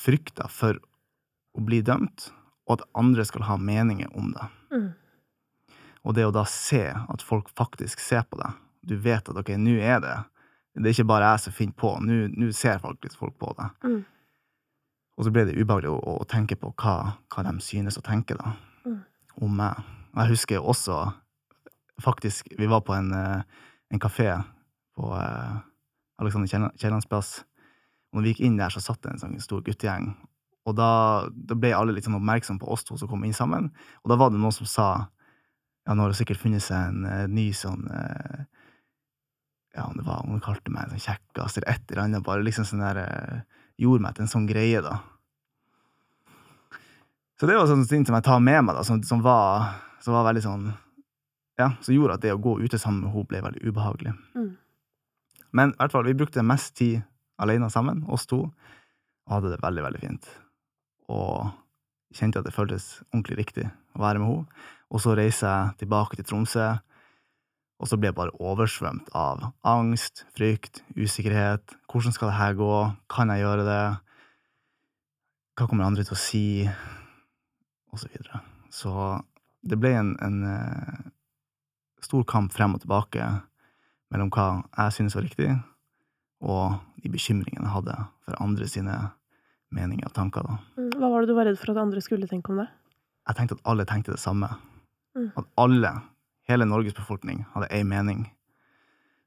frykta 0.00 0.46
for 0.52 0.78
å 1.56 1.64
bli 1.66 1.80
dømt, 1.84 2.30
og 2.68 2.78
at 2.78 2.86
andre 3.00 3.24
skal 3.26 3.48
ha 3.48 3.56
meninger 3.58 4.12
om 4.16 4.30
det. 4.36 4.46
Mm. 4.70 4.88
Og 6.04 6.14
det 6.16 6.24
å 6.24 6.32
da 6.32 6.44
se 6.48 6.84
at 6.94 7.22
folk 7.22 7.50
faktisk 7.58 8.00
ser 8.00 8.22
på 8.30 8.38
deg. 8.40 8.54
Du 8.86 8.94
vet 8.96 9.28
at 9.28 9.36
ok, 9.36 9.50
nå 9.60 9.74
er 9.84 10.00
det 10.00 10.16
Det 10.74 10.86
er 10.86 10.94
ikke 10.94 11.08
bare 11.10 11.32
jeg 11.32 11.40
som 11.40 11.52
finner 11.52 11.74
på, 11.76 11.88
nå 12.00 12.52
ser 12.56 12.78
faktisk 12.78 13.18
folk 13.18 13.34
på 13.38 13.50
deg. 13.58 13.70
Mm. 13.84 14.04
Og 15.18 15.24
så 15.26 15.32
ble 15.34 15.42
det 15.48 15.56
ubehagelig 15.58 15.90
å, 15.90 15.98
å 16.22 16.26
tenke 16.30 16.56
på 16.56 16.70
hva, 16.78 16.94
hva 17.28 17.42
de 17.44 17.52
synes 17.60 17.98
å 17.98 18.04
tenke 18.06 18.36
da, 18.38 18.54
Mm. 18.86 19.02
om 19.42 19.56
meg. 19.58 19.76
Jeg 20.16 20.28
husker 20.30 20.62
også 20.62 21.12
faktisk 22.00 22.48
Vi 22.56 22.66
var 22.66 22.80
på 22.80 22.94
en, 22.96 23.12
eh, 23.12 23.42
en 23.92 23.98
kafé 24.00 24.42
på 24.96 25.10
eh, 25.12 25.58
Alexander 26.18 26.48
Kielland- 26.48 26.78
Kiellands 26.80 27.06
plass. 27.06 27.44
Og 28.12 28.18
når 28.18 28.22
vi 28.22 28.32
gikk 28.32 28.40
inn 28.46 28.56
der, 28.56 28.70
så 28.70 28.80
satt 28.80 29.02
det 29.02 29.12
en 29.12 29.18
sånn 29.18 29.40
stor 29.40 29.60
guttegjeng. 29.62 30.14
Og 30.66 30.76
da, 30.76 31.28
da 31.34 31.54
ble 31.54 31.74
alle 31.76 31.92
litt 31.92 32.04
sånn 32.04 32.16
oppmerksom 32.16 32.58
på 32.60 32.68
oss 32.72 32.84
to 32.84 32.96
som 32.96 33.08
kom 33.08 33.24
inn 33.24 33.32
sammen. 33.36 33.70
Og 34.04 34.08
da 34.08 34.16
var 34.16 34.30
det 34.30 34.38
noen 34.40 34.52
som 34.54 34.66
sa 34.66 34.88
Ja, 35.90 35.94
nå 35.98 36.04
har 36.06 36.12
sikkert 36.14 36.38
funnet 36.38 36.62
seg 36.62 36.92
en 36.92 37.02
eh, 37.02 37.24
ny 37.26 37.48
sånn 37.50 37.88
eh, 37.90 38.42
Ja, 39.74 39.88
om 39.88 39.96
det 39.98 40.04
var 40.06 40.22
Hun 40.22 40.42
kalte 40.42 40.70
meg 40.70 40.86
en 40.86 40.92
sånn 40.94 41.02
kjekkas 41.02 41.56
eller 41.58 41.72
et 41.72 41.90
eller 41.90 42.04
annet. 42.04 42.22
Bare 42.22 42.44
liksom 42.46 42.68
sånn 42.68 42.84
der 42.84 43.00
eh, 43.02 43.40
Gjorde 43.82 44.04
meg 44.04 44.14
til 44.14 44.22
en 44.22 44.30
sånn 44.30 44.46
greie, 44.46 44.84
da. 44.84 45.00
Så 47.40 47.48
det 47.48 47.56
var 47.56 47.66
sånne 47.66 47.88
ting 47.90 48.04
som 48.06 48.14
jeg 48.14 48.26
tar 48.28 48.38
med 48.44 48.60
meg, 48.68 48.76
da, 48.76 48.84
som, 48.86 49.00
som, 49.02 49.24
var, 49.24 49.66
som 50.04 50.14
var 50.14 50.28
veldig 50.28 50.44
sånn 50.46 50.68
Ja, 51.58 51.72
som 51.82 51.96
gjorde 51.96 52.20
at 52.20 52.22
det 52.22 52.36
å 52.36 52.42
gå 52.44 52.58
ute 52.62 52.78
sammen 52.78 53.02
med 53.08 53.16
henne 53.16 53.30
ble 53.32 53.42
veldig 53.48 53.64
ubehagelig. 53.66 54.14
Mm. 54.38 54.50
Men 55.58 55.74
i 55.74 55.80
hvert 55.80 55.96
fall, 55.96 56.06
vi 56.06 56.18
brukte 56.22 56.46
mest 56.46 56.76
tid 56.78 57.00
alene 57.42 57.66
sammen, 57.72 58.04
oss 58.06 58.30
to, 58.30 58.44
og 58.46 59.34
hadde 59.34 59.56
det 59.56 59.62
veldig, 59.64 59.88
veldig 59.88 60.04
fint. 60.04 60.30
Og 61.10 61.50
kjente 62.14 62.40
at 62.40 62.46
det 62.46 62.54
føltes 62.54 63.00
ordentlig 63.10 63.40
riktig 63.44 63.66
å 63.96 64.02
være 64.02 64.22
med 64.22 64.32
henne. 64.32 64.62
Og 64.90 65.02
så 65.02 65.14
reiser 65.14 65.46
jeg 65.46 65.82
tilbake 65.84 66.18
til 66.18 66.26
Tromsø, 66.26 66.68
og 67.80 67.88
så 67.88 67.96
blir 67.96 68.10
jeg 68.10 68.18
bare 68.18 68.36
oversvømt 68.42 69.08
av 69.16 69.46
angst, 69.64 70.24
frykt, 70.36 70.82
usikkerhet. 70.98 71.76
Hvordan 71.88 72.12
skal 72.12 72.28
det 72.28 72.36
her 72.36 72.56
gå? 72.58 72.72
Kan 73.08 73.32
jeg 73.32 73.44
gjøre 73.44 73.64
det? 73.64 73.84
Hva 75.56 75.68
kommer 75.70 75.86
andre 75.86 76.04
til 76.04 76.16
å 76.16 76.20
si? 76.20 76.44
Og 77.90 78.02
så 78.02 78.10
videre. 78.10 78.42
Så 78.70 78.92
det 79.66 79.78
ble 79.80 79.94
en, 79.96 80.12
en 80.22 80.42
eh, 80.50 81.00
stor 82.04 82.26
kamp 82.28 82.52
frem 82.52 82.76
og 82.76 82.84
tilbake 82.84 83.24
mellom 84.10 84.30
hva 84.34 84.46
jeg 84.76 84.96
synes 84.98 85.16
var 85.16 85.26
riktig, 85.26 85.50
og 86.42 86.78
de 87.00 87.12
bekymringene 87.12 87.66
jeg 87.66 87.74
hadde 87.76 87.96
for 88.26 88.42
andre 88.42 88.68
sine 88.70 88.96
meninger 89.74 90.08
og 90.08 90.14
tanker. 90.16 90.46
da. 90.46 90.58
Mm. 90.76 90.90
Hva 90.98 91.10
var 91.12 91.22
det 91.22 91.30
du 91.30 91.36
var 91.38 91.48
redd 91.48 91.60
for 91.60 91.72
at 91.72 91.82
andre 91.82 92.02
skulle 92.04 92.28
tenke 92.30 92.52
om 92.52 92.60
det? 92.62 92.68
Jeg 93.28 93.38
tenkte 93.38 93.58
at 93.58 93.64
alle 93.72 93.86
tenkte 93.86 94.14
det 94.14 94.22
samme. 94.22 94.48
Mm. 95.16 95.30
At 95.38 95.48
alle, 95.60 95.94
hele 96.50 96.66
Norges 96.66 96.96
befolkning, 96.96 97.44
hadde 97.54 97.70
én 97.74 97.88
mening. 97.90 98.26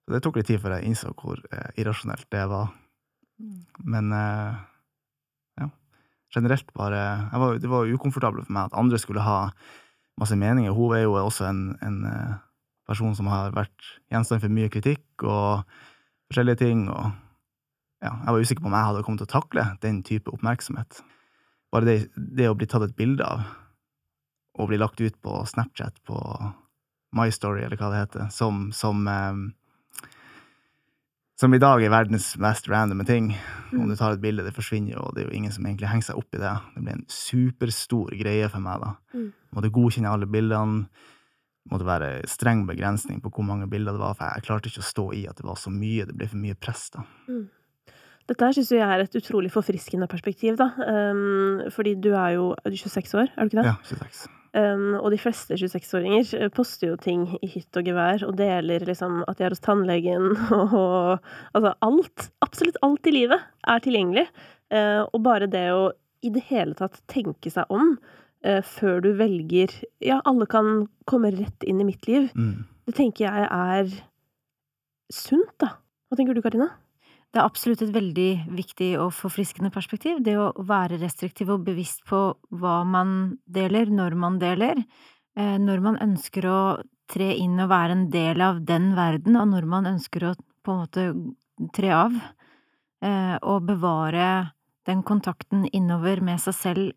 Så 0.04 0.16
det 0.16 0.24
tok 0.24 0.40
litt 0.40 0.50
tid 0.52 0.60
før 0.60 0.78
jeg 0.78 0.90
innså 0.90 1.14
hvor 1.16 1.40
eh, 1.52 1.70
irrasjonelt 1.80 2.28
det 2.34 2.44
var. 2.52 2.74
Men 3.84 4.12
eh, 4.16 4.60
ja, 5.62 5.70
generelt 6.36 6.74
bare 6.74 7.30
var, 7.32 7.60
Det 7.60 7.70
var 7.70 7.90
ukomfortabelt 7.90 8.48
for 8.48 8.56
meg 8.56 8.70
at 8.70 8.80
andre 8.80 9.00
skulle 9.00 9.24
ha 9.24 9.52
masse 10.20 10.36
meninger. 10.36 10.76
Hun 10.76 10.96
er 10.96 11.06
jo 11.06 11.16
også 11.18 11.48
en, 11.50 11.64
en 11.82 12.04
eh, 12.06 12.36
person 12.88 13.16
som 13.16 13.30
har 13.32 13.56
vært 13.56 13.88
gjenstand 14.12 14.44
for 14.44 14.54
mye 14.54 14.72
kritikk 14.72 15.24
og 15.24 15.64
forskjellige 16.30 16.62
ting. 16.66 16.90
og 16.90 17.12
ja, 18.04 18.12
Jeg 18.12 18.36
var 18.36 18.44
usikker 18.44 18.64
på 18.64 18.70
om 18.70 18.78
jeg 18.78 18.90
hadde 18.90 19.04
kommet 19.08 19.24
til 19.24 19.30
å 19.30 19.34
takle 19.34 19.66
den 19.84 20.02
type 20.06 20.32
oppmerksomhet. 20.34 21.02
Bare 21.74 21.88
det, 21.88 21.98
det 22.16 22.50
å 22.52 22.58
bli 22.58 22.68
tatt 22.70 22.86
et 22.86 22.98
bilde 22.98 23.26
av, 23.26 23.48
og 24.60 24.70
bli 24.70 24.78
lagt 24.78 25.02
ut 25.02 25.16
på 25.24 25.40
Snapchat, 25.50 26.04
på 26.06 26.20
My 27.18 27.32
Story, 27.34 27.64
eller 27.64 27.80
hva 27.80 27.90
det 27.94 28.04
heter, 28.04 28.28
som, 28.34 28.68
som 28.76 29.08
eh, 29.10 29.40
som 31.40 31.54
i 31.54 31.60
dag 31.60 31.82
er 31.84 31.92
verdens 31.92 32.30
mest 32.40 32.70
randome 32.70 33.06
ting. 33.08 33.32
Om 33.74 33.90
du 33.90 33.98
tar 33.98 34.14
et 34.14 34.22
bilde, 34.22 34.46
det 34.46 34.54
forsvinner 34.56 34.94
jo, 34.94 35.08
og 35.08 35.16
det 35.16 35.24
er 35.24 35.32
jo 35.32 35.40
ingen 35.40 35.52
som 35.52 35.66
egentlig 35.66 35.90
henger 35.90 36.12
seg 36.12 36.20
opp 36.22 36.38
i 36.38 36.40
det. 36.40 36.52
Det 36.76 36.84
ble 36.86 36.94
en 36.94 37.08
superstor 37.12 38.14
greie 38.20 38.48
for 38.54 38.64
meg, 38.64 38.84
da. 38.86 38.92
Mm. 39.18 39.26
Måtte 39.58 39.74
godkjenne 39.74 40.14
alle 40.14 40.30
bildene. 40.30 40.86
Måtte 41.72 41.88
være 41.88 42.12
streng 42.28 42.66
begrensning 42.68 43.22
på 43.24 43.32
hvor 43.34 43.46
mange 43.48 43.70
bilder 43.72 43.96
det 43.96 44.04
var, 44.04 44.16
for 44.20 44.30
jeg 44.30 44.46
klarte 44.46 44.70
ikke 44.70 44.84
å 44.84 44.88
stå 44.88 45.06
i 45.16 45.26
at 45.32 45.40
det 45.40 45.48
var 45.48 45.60
så 45.60 45.74
mye. 45.74 46.06
Det 46.08 46.16
ble 46.16 46.30
for 46.30 46.44
mye 46.44 46.60
press, 46.60 46.86
da. 46.94 47.06
Dette 48.30 48.48
her 48.48 48.56
syns 48.56 48.72
jeg 48.72 48.84
er 48.84 49.04
et 49.04 49.18
utrolig 49.20 49.52
forfriskende 49.52 50.08
perspektiv, 50.12 50.56
da. 50.60 50.70
Um, 50.88 51.64
fordi 51.74 51.98
du 52.00 52.14
er 52.14 52.38
jo 52.38 52.54
er 52.64 52.72
du 52.72 52.80
26 52.80 53.20
år, 53.20 53.34
er 53.36 53.44
du 53.44 53.52
ikke 53.52 53.60
det? 53.60 53.68
Ja, 53.68 53.76
26. 53.90 54.32
Um, 54.54 55.00
og 55.00 55.10
de 55.10 55.18
fleste 55.18 55.58
26-åringer 55.58 56.30
eh, 56.38 56.50
poster 56.54 56.92
jo 56.92 56.98
ting 57.02 57.24
i 57.42 57.48
hytt 57.50 57.74
og 57.80 57.88
gevær, 57.90 58.22
og 58.28 58.36
deler 58.38 58.86
liksom 58.86 59.24
at 59.26 59.40
de 59.40 59.48
er 59.48 59.56
hos 59.56 59.64
tannlegen, 59.66 60.36
og 60.54 61.18
altså 61.58 61.74
alt, 61.88 62.28
absolutt 62.46 62.78
alt 62.86 63.10
i 63.10 63.16
livet 63.16 63.42
er 63.74 63.84
tilgjengelig. 63.84 64.28
Uh, 64.74 65.04
og 65.10 65.24
bare 65.26 65.50
det 65.50 65.68
å 65.74 65.88
i 66.24 66.32
det 66.34 66.46
hele 66.48 66.78
tatt 66.78 67.02
tenke 67.12 67.52
seg 67.52 67.68
om 67.74 67.96
uh, 67.98 68.62
før 68.64 69.02
du 69.04 69.12
velger 69.20 69.74
Ja, 70.02 70.22
alle 70.24 70.48
kan 70.50 70.86
komme 71.10 71.34
rett 71.36 71.66
inn 71.68 71.82
i 71.84 71.90
mitt 71.90 72.08
liv. 72.08 72.30
Mm. 72.38 72.64
Det 72.88 72.96
tenker 72.96 73.28
jeg 73.28 73.50
er 73.50 73.92
sunt, 75.12 75.52
da. 75.60 75.76
Hva 76.08 76.20
tenker 76.20 76.38
du, 76.38 76.46
Karina? 76.46 76.70
Det 77.34 77.42
er 77.42 77.50
absolutt 77.50 77.82
et 77.82 77.94
veldig 77.96 78.30
viktig 78.54 78.92
og 79.02 79.10
forfriskende 79.18 79.72
perspektiv, 79.74 80.20
det 80.22 80.36
å 80.38 80.52
være 80.70 81.00
restriktiv 81.02 81.50
og 81.50 81.64
bevisst 81.66 82.04
på 82.06 82.20
hva 82.54 82.76
man 82.86 83.40
deler, 83.50 83.90
når 83.90 84.16
man 84.22 84.38
deler, 84.42 84.84
eh, 85.36 85.58
når 85.58 85.82
man 85.82 85.98
ønsker 85.98 86.46
å 86.46 86.60
tre 87.10 87.32
inn 87.42 87.58
og 87.58 87.72
være 87.72 87.98
en 87.98 88.06
del 88.14 88.42
av 88.42 88.62
den 88.62 88.92
verden, 88.94 89.38
og 89.40 89.50
når 89.50 89.66
man 89.66 89.90
ønsker 89.96 90.30
å 90.30 90.36
på 90.64 90.76
en 90.76 90.84
måte 90.84 91.08
tre 91.74 91.90
av, 91.98 92.14
eh, 93.02 93.36
og 93.42 93.66
bevare 93.66 94.54
den 94.86 95.02
kontakten 95.02 95.66
innover 95.74 96.22
med 96.22 96.40
seg 96.40 96.54
selv 96.54 96.92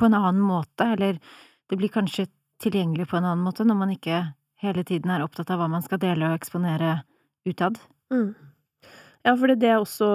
på 0.00 0.08
en 0.08 0.16
annen 0.16 0.40
måte, 0.40 0.88
eller 0.96 1.20
det 1.68 1.76
blir 1.76 1.92
kanskje 1.92 2.30
tilgjengelig 2.60 3.10
på 3.10 3.18
en 3.18 3.28
annen 3.28 3.44
måte 3.44 3.64
når 3.64 3.76
man 3.76 3.92
ikke 3.92 4.22
hele 4.60 4.84
tiden 4.84 5.12
er 5.12 5.24
opptatt 5.24 5.50
av 5.52 5.60
hva 5.60 5.68
man 5.68 5.84
skal 5.84 6.00
dele 6.00 6.28
og 6.28 6.40
eksponere 6.40 7.02
utad. 7.48 7.76
Mm. 8.12 8.34
Ja, 9.26 9.34
for 9.36 9.52
det 9.52 9.68
er 9.68 9.78
også 9.80 10.08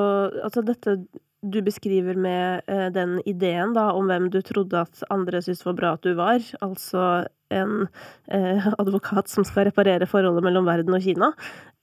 Altså, 0.44 0.64
dette 0.66 0.98
du 1.46 1.60
beskriver 1.62 2.18
med 2.18 2.66
eh, 2.72 2.88
den 2.90 3.20
ideen, 3.30 3.76
da, 3.76 3.92
om 3.94 4.08
hvem 4.10 4.32
du 4.34 4.40
trodde 4.42 4.80
at 4.82 5.04
andre 5.14 5.44
syntes 5.46 5.66
var 5.68 5.76
bra 5.78 5.92
at 5.94 6.02
du 6.02 6.16
var, 6.18 6.42
altså 6.66 7.28
en 7.54 7.86
eh, 8.34 8.66
advokat 8.82 9.30
som 9.30 9.46
skal 9.46 9.68
reparere 9.68 10.08
forholdet 10.10 10.42
mellom 10.48 10.66
verden 10.66 10.96
og 10.98 11.04
Kina. 11.06 11.30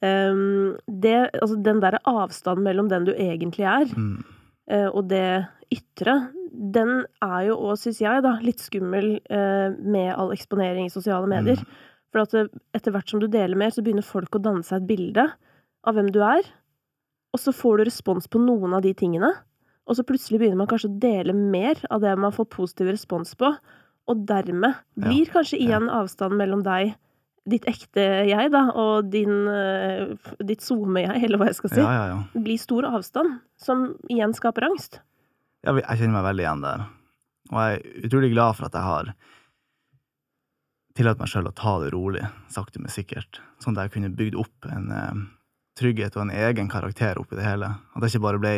Um, 0.02 0.74
det, 0.90 1.30
altså 1.38 1.61
den 1.62 1.78
derre 1.85 2.00
avstanden 2.11 2.66
mellom 2.66 2.88
den 2.90 3.06
du 3.06 3.12
egentlig 3.14 3.68
er, 3.70 3.87
Mm. 3.94 4.24
eh, 4.66 4.88
og 4.90 5.06
det 5.12 5.46
ytre, 5.70 6.16
den 6.50 7.04
er 7.22 7.40
jo 7.46 7.61
òg, 7.68 7.78
syns 7.78 8.00
jeg, 8.02 8.24
da, 8.26 8.35
litt 8.42 8.58
skummel 8.61 9.20
eh, 9.30 9.70
med 9.78 10.11
all 10.16 10.35
eksponering 10.35 10.90
i 10.90 10.92
sosiale 10.92 11.30
medier. 11.30 11.62
Mm. 11.62 11.78
For 12.11 12.26
at 12.26 12.50
etter 12.74 12.92
hvert 12.92 13.08
som 13.08 13.22
du 13.22 13.28
deler 13.30 13.56
mer, 13.56 13.70
så 13.70 13.80
begynner 13.85 14.02
folk 14.02 14.35
å 14.35 14.42
danne 14.42 14.66
seg 14.66 14.82
et 14.82 14.90
bilde 14.90 15.28
av 15.87 15.94
hvem 15.94 16.11
du 16.12 16.18
er. 16.26 16.42
Og 17.33 17.40
så 17.40 17.55
får 17.57 17.81
du 17.81 17.88
respons 17.88 18.29
på 18.29 18.40
noen 18.42 18.77
av 18.77 18.85
de 18.85 18.92
tingene. 18.97 19.31
Og 19.88 19.99
så 19.99 20.05
plutselig 20.07 20.40
begynner 20.40 20.61
man 20.61 20.68
kanskje 20.71 20.90
å 20.90 20.99
dele 21.03 21.35
mer 21.35 21.81
av 21.90 22.03
det 22.05 22.12
man 22.21 22.35
får 22.35 22.51
positiv 22.53 22.92
respons 22.92 23.35
på. 23.38 23.51
Og 24.11 24.27
dermed 24.29 24.79
blir 24.99 25.31
kanskje 25.33 25.59
ja. 25.59 25.64
igjen 25.64 25.88
avstanden 25.92 26.38
mellom 26.40 26.62
deg, 26.66 26.95
ditt 27.49 27.66
ekte 27.66 28.03
jeg, 28.29 28.51
da, 28.55 28.62
og 28.79 29.09
din, 29.11 29.33
eh, 29.51 30.12
ditt 30.47 30.62
SoMe-jeg, 30.62 31.25
eller 31.27 31.40
hva 31.40 31.49
jeg 31.51 31.59
skal 31.59 31.73
si. 31.73 31.81
Ja, 31.83 31.92
ja, 31.97 32.05
ja. 32.12 32.42
Blir 32.45 32.61
stor 32.61 32.87
avstand, 32.87 33.40
som 33.59 33.88
igjen 34.12 34.35
skaper 34.38 34.68
angst. 34.68 35.01
Ja, 35.66 35.75
Jeg 35.75 35.99
kjenner 35.99 36.21
meg 36.21 36.29
veldig 36.31 36.45
igjen 36.47 36.64
der. 36.66 36.87
Og 37.53 37.59
jeg 37.59 37.79
er 37.79 38.09
utrolig 38.09 38.33
glad 38.33 38.59
for 38.59 38.68
at 38.68 38.79
jeg 38.79 38.87
har 38.87 39.12
tillatt 40.99 41.23
meg 41.23 41.31
sjøl 41.31 41.49
å 41.49 41.57
ta 41.57 41.77
det 41.83 41.92
rolig, 41.95 42.25
sakte, 42.53 42.83
men 42.83 42.92
sikkert. 42.92 43.40
Sånn 43.62 43.79
at 43.79 43.88
jeg 43.88 43.97
kunne 43.97 44.14
bygd 44.18 44.38
opp 44.38 44.68
en 44.71 44.90
eh, 44.95 45.23
trygghet 45.83 46.16
og 46.16 46.27
en 46.27 46.35
egen 46.35 46.71
karakter 46.73 47.21
oppi 47.21 47.37
det 47.38 47.47
hele. 47.47 47.68
At 47.92 48.05
jeg 48.05 48.14
ikke 48.14 48.27
bare 48.29 48.42
ble 48.42 48.55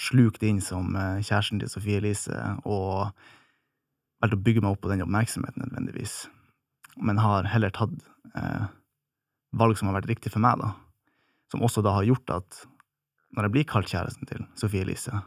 slukt 0.00 0.42
inn 0.42 0.60
som 0.64 0.94
eh, 0.98 1.20
kjæresten 1.22 1.60
til 1.62 1.70
Sofie 1.70 2.00
Elise 2.00 2.34
og 2.64 3.12
valgte 4.22 4.38
å 4.38 4.44
bygge 4.46 4.64
meg 4.64 4.74
opp 4.74 4.82
på 4.84 4.90
den 4.90 5.04
oppmerksomheten 5.04 5.62
nødvendigvis, 5.66 6.16
men 7.04 7.20
har 7.22 7.46
heller 7.50 7.74
tatt 7.74 7.94
eh, 8.38 8.66
valg 9.54 9.78
som 9.78 9.90
har 9.90 10.00
vært 10.00 10.10
riktig 10.10 10.32
for 10.34 10.42
meg, 10.42 10.58
da. 10.62 10.72
Som 11.52 11.62
også 11.66 11.84
da 11.84 11.94
har 11.94 12.08
gjort 12.08 12.32
at 12.34 12.64
når 13.34 13.46
jeg 13.46 13.54
blir 13.54 13.70
kalt 13.70 13.90
kjæresten 13.90 14.30
til 14.30 14.46
Sofie 14.58 14.82
Elise, 14.86 15.22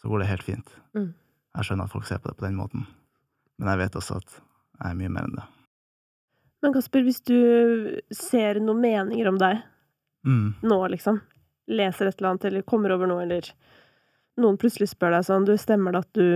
så 0.00 0.10
går 0.10 0.22
det 0.22 0.30
helt 0.30 0.46
fint. 0.46 0.74
Mm. 0.96 1.12
Jeg 1.58 1.66
skjønner 1.66 1.86
at 1.86 1.94
folk 1.94 2.06
ser 2.08 2.22
på 2.22 2.30
det 2.30 2.38
på 2.38 2.46
den 2.46 2.58
måten, 2.58 2.86
men 3.58 3.72
jeg 3.72 3.82
vet 3.82 3.98
også 3.98 4.20
at 4.22 4.36
jeg 4.80 4.92
er 4.92 5.00
mye 5.02 5.12
mer 5.12 5.26
enn 5.28 5.38
det. 5.38 5.48
Men 6.60 6.74
Kasper, 6.74 7.04
hvis 7.06 7.22
du 7.24 7.38
ser 8.14 8.60
noen 8.60 8.82
meninger 8.82 9.28
om 9.30 9.38
deg 9.40 9.62
Mm. 10.26 10.54
nå, 10.68 10.76
liksom, 10.92 11.20
leser 11.70 12.10
et 12.10 12.18
eller 12.20 12.30
annet, 12.34 12.44
eller 12.50 12.66
kommer 12.68 12.92
over 12.92 13.08
noe, 13.08 13.22
eller 13.24 13.46
noen 14.40 14.58
plutselig 14.60 14.90
spør 14.92 15.14
deg 15.16 15.24
sånn, 15.24 15.46
du, 15.48 15.54
stemmer 15.60 15.94
det 15.96 16.02
at 16.04 16.12
du 16.18 16.26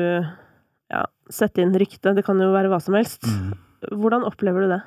ja, 0.92 1.02
setter 1.32 1.64
inn 1.66 1.76
rykte, 1.76 2.14
det 2.16 2.24
kan 2.24 2.40
jo 2.40 2.48
være 2.54 2.70
hva 2.72 2.80
som 2.80 2.96
helst. 2.96 3.24
Mm. 3.28 3.52
Hvordan 3.92 4.24
opplever 4.24 4.64
du 4.64 4.72
det? 4.72 4.80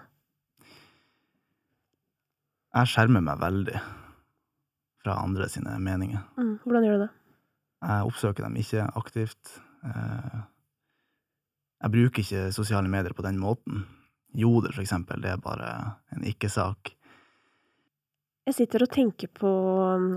Jeg 2.78 2.92
skjermer 2.92 3.24
meg 3.26 3.40
veldig 3.42 3.80
fra 5.06 5.16
andre 5.24 5.48
sine 5.50 5.78
meninger. 5.82 6.22
Mm, 6.38 6.58
hvordan 6.66 6.86
gjør 6.86 6.98
du 7.00 7.04
det? 7.06 7.12
Jeg 7.88 8.10
oppsøker 8.10 8.46
dem 8.48 8.58
ikke 8.60 8.88
aktivt. 9.00 9.58
Eh, 9.86 10.38
Jeg 11.86 11.94
bruker 11.94 12.24
ikke 12.24 12.48
sosiale 12.56 12.90
medier 12.90 13.14
på 13.14 13.22
den 13.22 13.38
måten. 13.38 13.84
Jodel, 14.34 14.74
for 14.74 14.82
eksempel, 14.82 15.22
det 15.22 15.30
er 15.36 15.38
bare 15.42 15.68
en 16.16 16.24
ikke-sak. 16.26 16.90
Jeg 18.48 18.56
sitter 18.56 18.86
og 18.86 18.92
tenker 18.96 19.28
på, 19.36 19.50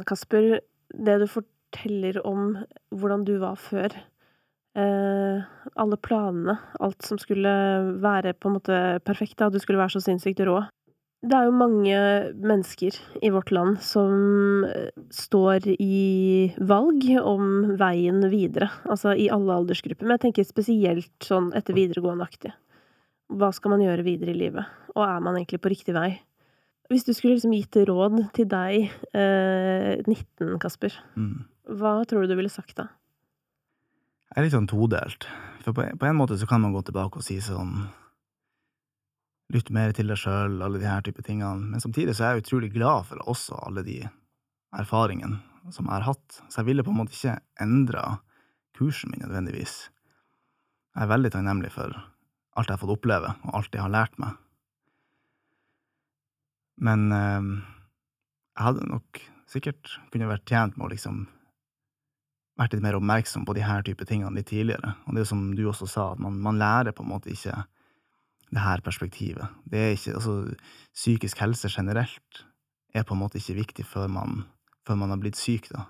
Kasper, 0.06 0.60
det 0.94 1.16
du 1.18 1.26
forteller 1.26 2.20
om 2.22 2.52
hvordan 2.94 3.24
du 3.26 3.32
var 3.42 3.56
før. 3.58 3.90
Eh, 4.78 5.48
alle 5.74 5.98
planene, 5.98 6.54
alt 6.78 7.02
som 7.02 7.18
skulle 7.18 7.50
være 7.98 8.36
på 8.38 8.46
en 8.46 8.54
måte 8.60 8.78
perfekt, 9.02 9.42
at 9.42 9.50
du 9.50 9.58
skulle 9.58 9.82
være 9.82 9.96
så 9.96 10.04
sinnssykt 10.04 10.44
rå. 10.46 10.60
Det 11.26 11.36
er 11.36 11.50
jo 11.50 11.58
mange 11.58 11.96
mennesker 12.38 12.94
i 13.18 13.32
vårt 13.34 13.50
land 13.50 13.82
som 13.82 14.62
eh, 14.68 14.94
står 15.10 15.66
i 15.74 16.54
valg 16.70 17.10
om 17.18 17.74
veien 17.82 18.22
videre, 18.30 18.70
altså 18.86 19.18
i 19.18 19.26
alle 19.34 19.58
aldersgrupper, 19.58 20.06
men 20.06 20.20
jeg 20.20 20.28
tenker 20.28 20.46
spesielt 20.46 21.12
sånn 21.26 21.50
etter 21.58 21.74
videregående-aktig. 21.74 22.54
Hva 23.34 23.50
skal 23.58 23.74
man 23.74 23.82
gjøre 23.82 24.06
videre 24.06 24.30
i 24.30 24.42
livet, 24.46 24.70
og 24.94 25.02
er 25.02 25.18
man 25.18 25.34
egentlig 25.34 25.64
på 25.66 25.74
riktig 25.74 25.98
vei? 25.98 26.12
Hvis 26.90 27.04
du 27.06 27.12
skulle 27.14 27.36
liksom 27.36 27.52
gitt 27.54 27.76
råd 27.86 28.16
til 28.34 28.48
deg, 28.50 28.90
eh, 29.14 30.02
19, 30.06 30.58
Kasper, 30.58 30.92
Mm. 31.16 31.44
hva 31.78 32.04
tror 32.04 32.22
du 32.22 32.32
du 32.32 32.36
ville 32.36 32.50
sagt 32.50 32.74
da? 32.76 32.88
Jeg 34.34 34.36
er 34.36 34.42
litt 34.42 34.52
sånn 34.54 34.66
todelt. 34.70 35.26
For 35.62 35.72
på, 35.72 35.84
på 35.98 36.06
en 36.06 36.16
måte 36.18 36.38
så 36.38 36.48
kan 36.48 36.60
man 36.60 36.72
gå 36.72 36.82
tilbake 36.84 37.16
og 37.18 37.22
si 37.22 37.38
sånn 37.38 37.88
Lytt 39.50 39.70
mer 39.74 39.90
til 39.90 40.06
deg 40.06 40.14
sjøl, 40.16 40.60
alle 40.62 40.78
de 40.78 40.86
her 40.86 41.00
type 41.02 41.24
tingene. 41.26 41.72
Men 41.72 41.80
samtidig 41.82 42.14
så 42.14 42.22
er 42.22 42.36
jeg 42.36 42.44
utrolig 42.44 42.68
glad 42.72 43.08
for 43.08 43.18
også 43.26 43.56
alle 43.66 43.82
de 43.82 43.96
erfaringene 44.78 45.40
som 45.74 45.86
jeg 45.86 45.92
har 45.96 46.06
hatt. 46.06 46.36
Så 46.46 46.60
jeg 46.60 46.66
ville 46.68 46.84
på 46.86 46.92
en 46.94 47.00
måte 47.00 47.16
ikke 47.16 47.40
endra 47.58 48.20
kursen 48.78 49.10
min 49.10 49.24
nødvendigvis. 49.26 49.88
Jeg 50.94 51.02
er 51.02 51.10
veldig 51.10 51.32
takknemlig 51.34 51.72
for 51.74 51.90
alt 51.90 52.70
jeg 52.70 52.76
har 52.76 52.82
fått 52.84 52.94
oppleve, 52.94 53.34
og 53.42 53.54
alt 53.58 53.74
jeg 53.74 53.82
har 53.82 53.90
lært 53.90 54.14
meg. 54.22 54.38
Men 56.80 57.10
eh, 57.12 57.50
jeg 58.56 58.66
hadde 58.66 58.88
nok 58.88 59.20
sikkert 59.50 59.98
kunne 60.12 60.30
vært 60.30 60.48
tjent 60.48 60.76
med 60.78 60.88
å 60.88 60.92
liksom 60.94 61.24
vært 62.60 62.74
litt 62.76 62.84
mer 62.84 62.98
oppmerksom 62.98 63.46
på 63.48 63.56
de 63.56 63.64
her 63.64 63.84
type 63.86 64.04
tingene 64.08 64.36
litt 64.36 64.50
tidligere. 64.50 64.94
Og 65.08 65.16
det 65.16 65.24
er 65.24 65.30
som 65.30 65.46
du 65.56 65.64
også 65.68 65.88
sa, 65.88 66.10
at 66.14 66.20
man, 66.22 66.36
man 66.44 66.60
lærer 66.60 66.94
på 66.96 67.04
en 67.06 67.12
måte 67.12 67.32
ikke 67.32 67.56
det 68.50 68.64
her 68.64 68.82
perspektivet. 68.84 69.56
Det 69.70 69.80
er 69.80 69.94
ikke, 69.94 70.16
altså, 70.18 70.34
psykisk 70.96 71.40
helse 71.40 71.70
generelt 71.72 72.44
er 72.94 73.06
på 73.06 73.14
en 73.14 73.22
måte 73.22 73.38
ikke 73.38 73.60
viktig 73.60 73.86
før 73.86 74.10
man, 74.10 74.44
før 74.86 74.98
man 75.00 75.14
har 75.14 75.20
blitt 75.22 75.38
syk, 75.38 75.70
da. 75.72 75.86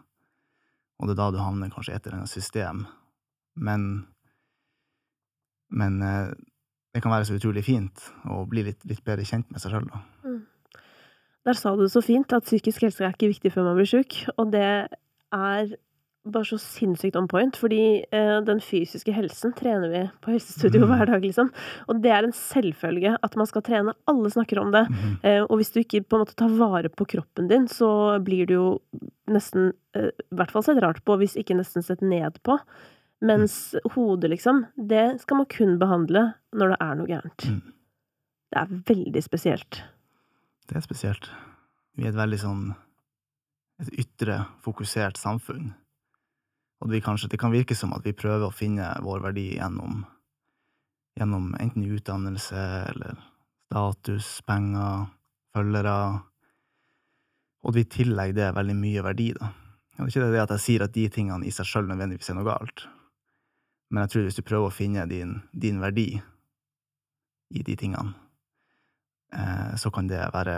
Og 1.01 1.09
det 1.09 1.17
er 1.17 1.21
da 1.23 1.31
du 1.33 1.41
havner 1.41 1.73
kanskje 1.73 1.97
etter 1.97 2.15
et 2.19 2.29
system. 2.29 2.85
Men, 3.57 3.87
men 5.73 6.03
eh, 6.05 6.33
det 6.93 7.01
kan 7.03 7.15
være 7.15 7.31
så 7.31 7.39
utrolig 7.41 7.65
fint 7.65 8.05
å 8.29 8.45
bli 8.49 8.67
litt, 8.69 8.85
litt 8.85 9.03
bedre 9.07 9.25
kjent 9.25 9.49
med 9.51 9.63
seg 9.63 9.73
sjøl, 9.75 9.89
da. 9.89 10.05
Der 11.51 11.59
sa 11.59 11.75
du 11.75 11.83
det 11.83 11.91
så 11.93 12.03
fint, 12.05 12.31
at 12.37 12.47
psykisk 12.47 12.85
helse 12.87 13.03
er 13.03 13.15
ikke 13.17 13.33
viktig 13.33 13.51
før 13.57 13.65
man 13.71 13.79
blir 13.81 13.89
sjuk, 13.91 14.21
og 14.39 14.53
det 14.55 14.63
er 15.35 15.73
bare 16.31 16.45
så 16.45 16.59
sinnssykt 16.61 17.17
on 17.17 17.27
point, 17.31 17.57
fordi 17.57 18.05
eh, 18.13 18.37
den 18.45 18.59
fysiske 18.63 19.11
helsen 19.17 19.55
trener 19.57 19.89
vi 19.91 20.03
på 20.23 20.35
helsestudio 20.35 20.85
Mm. 20.85 20.91
hver 20.93 21.07
dag, 21.09 21.25
liksom. 21.25 21.49
Og 21.89 22.03
det 22.05 22.13
er 22.13 22.27
en 22.29 22.35
selvfølge 22.37 23.15
at 23.25 23.37
man 23.41 23.49
skal 23.49 23.65
trene. 23.67 23.95
Alle 24.07 24.31
snakker 24.31 24.61
om 24.61 24.71
det. 24.71 24.85
Mhm. 24.91 25.17
Eh, 25.25 25.41
og 25.49 25.57
hvis 25.59 25.73
du 25.73 25.81
ikke 25.81 26.03
på 26.05 26.19
en 26.19 26.23
måte 26.27 26.37
tar 26.37 26.53
vare 26.61 26.91
på 26.93 27.07
kroppen 27.09 27.49
din, 27.49 27.67
så 27.67 28.21
blir 28.23 28.47
du 28.47 28.55
jo 28.55 28.81
nesten 29.33 29.73
eh, 29.97 30.11
I 30.13 30.37
hvert 30.37 30.53
fall 30.53 30.63
sett 30.63 30.83
rart 30.85 31.01
på, 31.05 31.17
hvis 31.19 31.39
ikke 31.41 31.57
nesten 31.57 31.83
sett 31.83 32.03
ned 32.05 32.37
på. 32.45 32.59
Mens 33.23 33.75
hodet, 33.97 34.31
liksom, 34.31 34.67
det 34.77 35.21
skal 35.25 35.41
man 35.41 35.47
kun 35.51 35.79
behandle 35.81 36.35
når 36.55 36.69
det 36.77 36.79
er 36.85 36.95
noe 37.01 37.09
gærent. 37.11 37.49
Mm. 37.49 37.63
Det 38.53 38.61
er 38.61 38.77
veldig 38.93 39.23
spesielt. 39.25 39.83
Det 40.71 40.79
er 40.79 40.87
spesielt. 40.87 41.27
Vi 41.99 42.07
er 42.07 42.13
et 42.13 42.19
veldig 42.19 42.39
sånn 42.39 42.65
et 43.81 43.89
ytre 43.99 44.45
fokusert 44.63 45.19
samfunn. 45.19 45.73
Og 46.81 46.93
det, 46.93 47.03
kanskje, 47.05 47.33
det 47.33 47.41
kan 47.41 47.53
virke 47.53 47.75
som 47.77 47.93
at 47.97 48.05
vi 48.07 48.17
prøver 48.17 48.47
å 48.47 48.55
finne 48.55 48.87
vår 49.05 49.25
verdi 49.25 49.47
gjennom, 49.57 50.05
gjennom 51.19 51.51
enten 51.61 51.89
utdannelse 51.91 52.63
eller 52.93 53.19
status, 53.67 54.29
penger, 54.47 55.09
følgere, 55.55 55.97
og 57.61 57.73
at 57.73 57.77
vi 57.77 57.87
tillegger 57.99 58.39
det 58.39 58.55
veldig 58.57 58.79
mye 58.79 59.05
verdi, 59.05 59.29
da. 59.37 59.51
Det 59.91 60.07
er 60.07 60.15
ikke 60.15 60.33
det 60.33 60.41
at 60.47 60.55
jeg 60.55 60.65
sier 60.65 60.87
at 60.87 60.95
de 60.95 61.05
tingene 61.13 61.45
i 61.45 61.53
seg 61.53 61.69
sjøl 61.69 61.91
nødvendigvis 61.91 62.31
er 62.33 62.39
noe 62.39 62.49
galt, 62.49 62.87
men 63.91 64.07
jeg 64.07 64.13
tror 64.13 64.27
hvis 64.27 64.39
du 64.39 64.47
prøver 64.47 64.71
å 64.71 64.75
finne 64.75 65.05
din, 65.11 65.35
din 65.53 65.83
verdi 65.83 66.09
i 67.51 67.65
de 67.67 67.77
tingene, 67.77 68.15
så 69.79 69.91
kan 69.95 70.09
det 70.11 70.21
være 70.35 70.57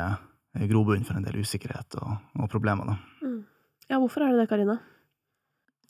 grobunn 0.68 1.04
for 1.06 1.18
en 1.18 1.26
del 1.26 1.42
usikkerhet 1.42 1.96
og, 2.00 2.16
og 2.40 2.48
problemer, 2.52 2.92
da. 2.92 2.96
Mm. 3.24 3.38
Ja, 3.88 3.98
hvorfor 4.00 4.24
er 4.24 4.32
det 4.32 4.42
det, 4.42 4.48
Karina? 4.50 4.78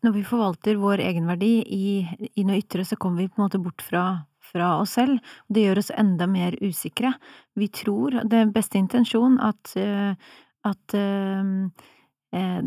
Når 0.02 0.14
vi 0.16 0.24
forvalter 0.26 0.80
vår 0.82 1.04
egenverdi 1.04 1.52
i, 1.62 1.86
i 2.34 2.44
noe 2.46 2.58
ytre, 2.58 2.84
så 2.86 2.98
kommer 2.98 3.22
vi 3.22 3.30
på 3.30 3.38
en 3.38 3.44
måte 3.44 3.60
bort 3.62 3.84
fra, 3.86 4.24
fra 4.42 4.72
oss 4.80 4.96
selv, 4.98 5.20
og 5.46 5.54
det 5.54 5.66
gjør 5.66 5.82
oss 5.84 5.92
enda 5.94 6.26
mer 6.30 6.56
usikre. 6.62 7.12
Vi 7.58 7.68
tror, 7.70 8.18
det 8.26 8.40
er 8.40 8.54
beste 8.54 8.80
intensjon, 8.80 9.38
at, 9.42 9.74
eh, 9.78 10.34
at 10.66 10.96
uh, 10.98 11.86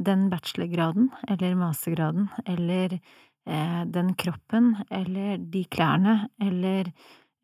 den 0.07 0.25
bachelorgraden, 0.31 1.09
eller 1.27 1.59
mastergraden, 1.59 2.27
eller 2.45 2.99
den 3.45 4.07
kroppen, 4.17 4.71
eller 4.89 5.37
de 5.37 5.59
klærne, 5.69 6.15
eller 6.41 6.87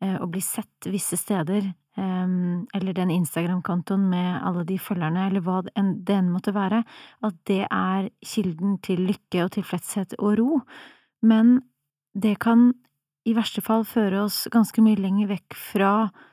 å 0.02 0.26
bli 0.26 0.40
sett 0.42 0.88
visse 0.90 1.14
steder, 1.18 1.68
eller 1.96 2.94
den 2.96 3.10
Instagram-kontoen 3.12 4.06
med 4.08 4.38
alle 4.40 4.64
de 4.64 4.78
følgerne, 4.80 5.26
eller 5.28 5.44
hva 5.44 5.58
det 5.66 5.74
enn 6.16 6.30
måtte 6.32 6.54
være, 6.56 6.82
at 7.20 7.36
det 7.50 7.66
er 7.66 8.08
kilden 8.24 8.78
til 8.80 9.04
lykke 9.10 9.44
og 9.44 9.52
tilfredshet 9.58 10.16
og 10.18 10.38
ro, 10.40 10.60
men 11.20 11.58
det 12.16 12.38
kan 12.40 12.70
i 13.28 13.34
verste 13.36 13.62
fall 13.62 13.84
føre 13.86 14.24
oss 14.24 14.44
ganske 14.50 14.82
mye 14.82 14.98
lenger 14.98 15.30
vekk 15.30 15.54
fra 15.54 15.92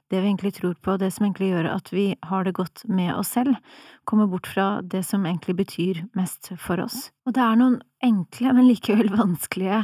det 0.09 0.23
vi 0.23 0.31
egentlig 0.31 0.55
tror 0.57 0.73
på, 0.81 0.95
det 0.97 1.11
som 1.13 1.27
egentlig 1.27 1.51
gjør 1.51 1.67
at 1.75 1.91
vi 1.93 2.05
har 2.25 2.47
det 2.47 2.55
godt 2.57 2.81
med 2.89 3.11
oss 3.13 3.35
selv, 3.35 3.59
komme 4.09 4.25
bort 4.31 4.49
fra 4.49 4.79
det 4.81 5.03
som 5.05 5.27
egentlig 5.29 5.59
betyr 5.59 6.01
mest 6.17 6.49
for 6.57 6.81
oss. 6.81 7.11
Og 7.29 7.35
det 7.37 7.43
er 7.45 7.59
noen 7.59 7.77
enkle, 8.05 8.55
men 8.57 8.65
likevel 8.71 9.11
vanskelige 9.13 9.83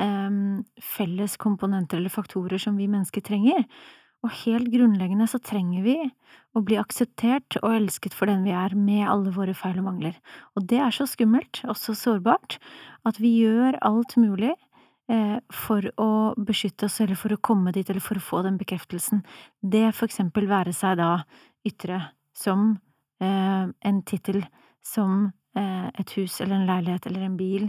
eh, 0.00 0.40
felles 0.80 1.36
komponenter 1.42 2.00
eller 2.00 2.14
faktorer 2.14 2.62
som 2.62 2.80
vi 2.80 2.88
mennesker 2.88 3.24
trenger, 3.26 3.66
og 4.26 4.32
helt 4.42 4.66
grunnleggende 4.72 5.28
så 5.30 5.38
trenger 5.38 5.84
vi 5.86 5.94
å 6.56 6.62
bli 6.66 6.78
akseptert 6.80 7.58
og 7.60 7.76
elsket 7.76 8.14
for 8.16 8.26
den 8.30 8.42
vi 8.46 8.52
er, 8.56 8.72
med 8.74 9.04
alle 9.06 9.30
våre 9.34 9.54
feil 9.54 9.78
og 9.78 9.84
mangler. 9.86 10.16
Og 10.58 10.66
det 10.66 10.80
er 10.82 10.90
så 10.94 11.06
skummelt, 11.08 11.60
og 11.68 11.76
så 11.78 11.94
sårbart, 11.94 12.58
at 13.06 13.20
vi 13.22 13.30
gjør 13.44 13.78
alt 13.86 14.16
mulig 14.18 14.54
eh, 15.12 15.38
for 15.52 15.82
å 16.00 16.34
beskytte 16.38 16.86
oss, 16.88 17.00
eller 17.04 17.16
for 17.20 17.32
å 17.34 17.38
komme 17.38 17.72
dit, 17.76 17.90
eller 17.90 18.00
for 18.02 18.16
å 18.18 18.24
få 18.24 18.42
den 18.46 18.58
bekreftelsen. 18.58 19.22
Det 19.60 19.94
for 19.94 20.04
eksempel 20.08 20.46
være 20.50 20.72
seg 20.74 20.96
da 20.98 21.24
ytre, 21.68 22.00
som 22.36 22.78
eh, 23.22 23.66
en 23.70 24.02
tittel, 24.08 24.44
som 24.82 25.32
eh, 25.58 25.88
et 25.92 26.10
hus 26.18 26.40
eller 26.40 26.54
en 26.58 26.68
leilighet 26.72 27.06
eller 27.10 27.22
en 27.28 27.38
bil, 27.38 27.64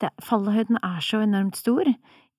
Det, 0.00 0.12
fallhøyden 0.22 0.78
er 0.78 1.00
så 1.02 1.24
enormt 1.24 1.58
stor 1.58 1.90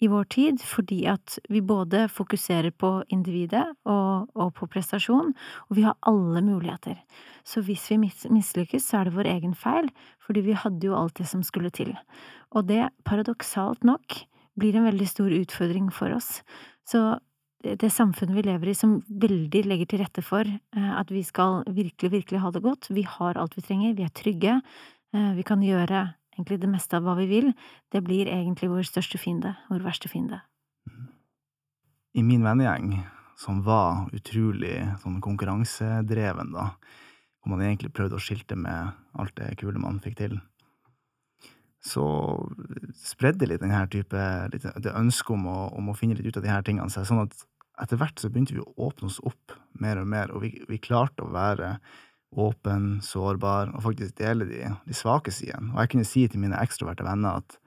i 0.04 0.10
vår 0.12 0.28
tid 0.32 0.64
fordi 0.64 1.02
at 1.12 1.38
vi 1.52 1.62
både 1.64 2.06
fokuserer 2.12 2.72
på 2.72 2.92
individet 3.14 3.66
og, 3.84 4.32
og 4.32 4.54
på 4.56 4.70
prestasjon, 4.72 5.34
og 5.68 5.76
vi 5.76 5.84
har 5.84 5.98
alle 6.08 6.44
muligheter. 6.46 7.02
Så 7.44 7.66
hvis 7.68 7.84
vi 7.92 8.00
mislykkes, 8.00 8.88
så 8.88 9.02
er 9.02 9.10
det 9.10 9.18
vår 9.18 9.30
egen 9.36 9.58
feil, 9.60 9.92
fordi 10.24 10.46
vi 10.48 10.56
hadde 10.56 10.88
jo 10.88 10.96
alt 10.96 11.20
det 11.20 11.28
som 11.30 11.44
skulle 11.44 11.74
til. 11.76 11.92
Og 12.56 12.68
det, 12.72 12.88
paradoksalt 13.04 13.84
nok, 13.84 14.24
blir 14.56 14.78
en 14.80 14.88
veldig 14.88 15.08
stor 15.10 15.34
utfordring 15.36 15.92
for 15.92 16.16
oss. 16.16 16.40
Så 16.86 17.02
det 17.66 17.90
samfunnet 17.90 18.36
vi 18.38 18.44
lever 18.46 18.70
i 18.70 18.78
som 18.78 19.00
veldig 19.10 19.64
legger 19.66 19.90
til 19.90 20.04
rette 20.04 20.22
for 20.26 20.46
eh, 20.46 20.92
at 21.00 21.10
vi 21.12 21.24
skal 21.26 21.64
virkelig, 21.66 22.12
virkelig 22.14 22.42
ha 22.44 22.52
det 22.54 22.62
godt. 22.66 22.92
Vi 22.94 23.06
har 23.10 23.40
alt 23.42 23.58
vi 23.58 23.66
trenger, 23.66 23.96
vi 23.98 24.06
er 24.06 24.14
trygge, 24.14 24.60
eh, 25.16 25.32
vi 25.38 25.46
kan 25.48 25.64
gjøre 25.66 26.06
egentlig 26.36 26.60
det 26.62 26.70
meste 26.70 26.98
av 26.98 27.08
hva 27.08 27.16
vi 27.18 27.26
vil. 27.32 27.52
Det 27.92 28.04
blir 28.06 28.30
egentlig 28.30 28.70
vår 28.70 28.86
største 28.86 29.18
fiende, 29.22 29.56
vår 29.72 29.86
verste 29.88 30.12
fiende. 30.12 30.44
I 32.16 32.24
min 32.24 32.46
vennegjeng, 32.46 33.00
som 33.40 33.64
var 33.66 34.06
utrolig 34.16 34.78
sånn 35.02 35.18
konkurransedreven, 35.24 36.54
da, 36.56 36.70
hvor 37.42 37.56
man 37.56 37.66
egentlig 37.66 37.92
prøvde 37.96 38.20
å 38.20 38.24
skilte 38.24 38.56
med 38.60 38.94
alt 39.20 39.36
det 39.40 39.56
kule 39.60 39.82
man 39.82 40.00
fikk 40.04 40.20
til, 40.22 40.38
så 41.86 42.06
spredde 42.98 43.48
litt 43.50 43.62
denne 43.62 43.84
type 43.94 44.22
litt, 44.54 44.66
det 44.82 44.96
ønsket 44.98 45.36
om 45.36 45.46
å, 45.52 45.60
om 45.78 45.92
å 45.92 45.98
finne 45.98 46.18
litt 46.18 46.32
ut 46.32 46.40
av 46.40 46.46
de 46.46 46.54
her 46.54 46.66
tingene 46.66 46.90
seg, 46.94 47.06
sånn 47.06 47.26
at 47.28 47.46
etter 47.84 48.00
hvert 48.00 48.22
så 48.22 48.32
begynte 48.32 48.56
vi 48.56 48.64
å 48.64 48.88
åpne 48.88 49.10
oss 49.12 49.20
opp 49.28 49.54
mer 49.84 50.00
og 50.02 50.08
mer, 50.10 50.32
og 50.34 50.46
vi, 50.46 50.54
vi 50.70 50.80
klarte 50.82 51.26
å 51.26 51.34
være 51.34 51.76
åpen, 52.36 53.02
sårbar, 53.06 53.72
og 53.76 53.84
faktisk 53.86 54.18
dele 54.20 54.48
de, 54.50 54.64
de 54.88 54.96
svake 54.96 55.32
sidene. 55.32 55.74
Og 55.74 55.84
jeg 55.84 55.92
kunne 55.94 56.08
si 56.08 56.26
til 56.32 56.42
mine 56.44 56.60
ekstroverte 56.60 57.06
venner 57.06 57.42
at 57.42 57.58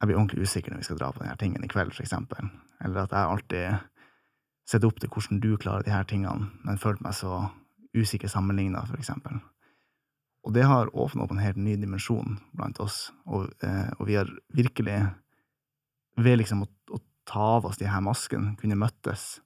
jeg 0.00 0.08
blir 0.08 0.18
ordentlig 0.18 0.48
usikker 0.48 0.72
når 0.72 0.82
vi 0.82 0.88
skal 0.88 1.00
dra 1.00 1.10
på 1.12 1.22
denne 1.22 1.38
tingen 1.40 1.64
i 1.64 1.70
kveld, 1.70 1.92
for 1.94 2.04
eksempel. 2.04 2.48
Eller 2.84 3.04
at 3.04 3.12
jeg 3.14 3.34
alltid 3.34 3.88
setter 4.68 4.88
opp 4.88 5.02
til 5.02 5.12
hvordan 5.12 5.42
du 5.42 5.50
klarer 5.60 5.86
de 5.86 5.94
her 5.94 6.06
tingene, 6.08 6.48
men 6.64 6.80
følte 6.80 7.04
meg 7.06 7.16
så 7.18 7.44
usikker 7.96 8.30
sammenligna, 8.32 8.84
for 8.88 9.00
eksempel. 9.00 9.42
Og 10.42 10.54
det 10.56 10.64
har 10.66 10.90
åpna 10.96 11.24
opp 11.24 11.32
en 11.34 11.42
helt 11.42 11.60
ny 11.60 11.76
dimensjon 11.78 12.38
blant 12.56 12.80
oss, 12.82 13.12
og, 13.30 13.52
eh, 13.62 13.90
og 13.98 14.08
vi 14.08 14.18
har 14.18 14.30
virkelig, 14.54 14.98
ved 16.18 16.40
liksom 16.40 16.64
å, 16.64 16.68
å 16.90 16.98
ta 17.28 17.48
av 17.58 17.68
oss 17.70 17.78
de 17.78 17.86
her 17.86 18.02
maskene, 18.02 18.56
kunne 18.58 18.78
møttes. 18.78 19.40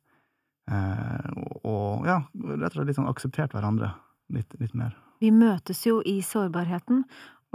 Eh, 0.70 1.28
og, 1.36 1.58
og, 1.62 2.06
ja, 2.08 2.22
rett 2.32 2.70
og 2.70 2.78
slett 2.78 2.88
litt 2.88 2.98
sånn 2.98 3.10
akseptert 3.10 3.56
hverandre 3.56 3.92
litt, 4.32 4.56
litt, 4.60 4.72
mer. 4.74 4.96
Vi 5.20 5.30
møtes 5.32 5.84
jo 5.86 6.00
i 6.04 6.18
sårbarheten, 6.24 7.04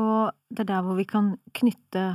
og 0.01 0.31
det 0.53 0.63
er 0.63 0.71
der 0.75 0.85
hvor 0.85 0.97
vi 0.97 1.07
kan 1.09 1.33
knytte 1.57 2.05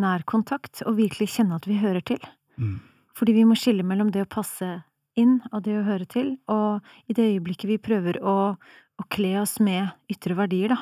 nær 0.00 0.24
kontakt 0.26 0.82
og 0.88 0.98
virkelig 0.98 1.30
kjenne 1.36 1.60
at 1.60 1.68
vi 1.70 1.78
hører 1.78 2.02
til. 2.04 2.24
Mm. 2.56 2.80
Fordi 3.14 3.36
vi 3.36 3.46
må 3.46 3.56
skille 3.58 3.86
mellom 3.86 4.10
det 4.14 4.24
å 4.24 4.30
passe 4.30 4.80
inn 5.18 5.38
og 5.52 5.62
det 5.66 5.76
å 5.78 5.84
høre 5.86 6.06
til, 6.10 6.34
og 6.50 6.82
i 7.06 7.14
det 7.14 7.28
øyeblikket 7.36 7.70
vi 7.70 7.78
prøver 7.82 8.18
å, 8.26 8.54
å 9.00 9.06
kle 9.10 9.36
oss 9.40 9.58
med 9.62 9.90
ytre 10.12 10.36
verdier, 10.38 10.74
da, 10.74 10.78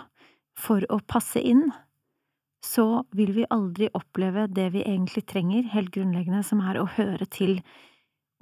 for 0.58 0.84
å 0.92 1.00
passe 1.08 1.40
inn, 1.40 1.70
så 2.62 3.02
vil 3.16 3.32
vi 3.34 3.48
aldri 3.50 3.88
oppleve 3.96 4.46
det 4.52 4.68
vi 4.76 4.84
egentlig 4.84 5.24
trenger, 5.26 5.66
helt 5.72 5.90
grunnleggende, 5.94 6.44
som 6.46 6.62
er 6.62 6.78
å 6.78 6.88
høre 6.96 7.26
til, 7.26 7.58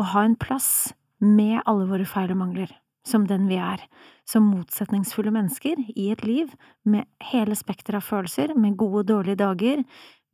å 0.00 0.06
ha 0.12 0.24
en 0.26 0.36
plass 0.40 0.92
med 1.20 1.60
alle 1.68 1.86
våre 1.88 2.08
feil 2.08 2.32
og 2.34 2.40
mangler, 2.42 2.72
som 3.06 3.26
den 3.28 3.46
vi 3.48 3.56
er, 3.60 3.82
som 4.28 4.48
motsetningsfulle 4.50 5.32
mennesker 5.34 5.80
i 5.94 6.10
et 6.12 6.24
liv 6.26 6.52
med 6.84 7.08
hele 7.30 7.56
spekteret 7.56 8.00
av 8.00 8.08
følelser, 8.08 8.54
med 8.56 8.76
gode 8.80 9.04
og 9.04 9.10
dårlige 9.12 9.40
dager, 9.40 9.84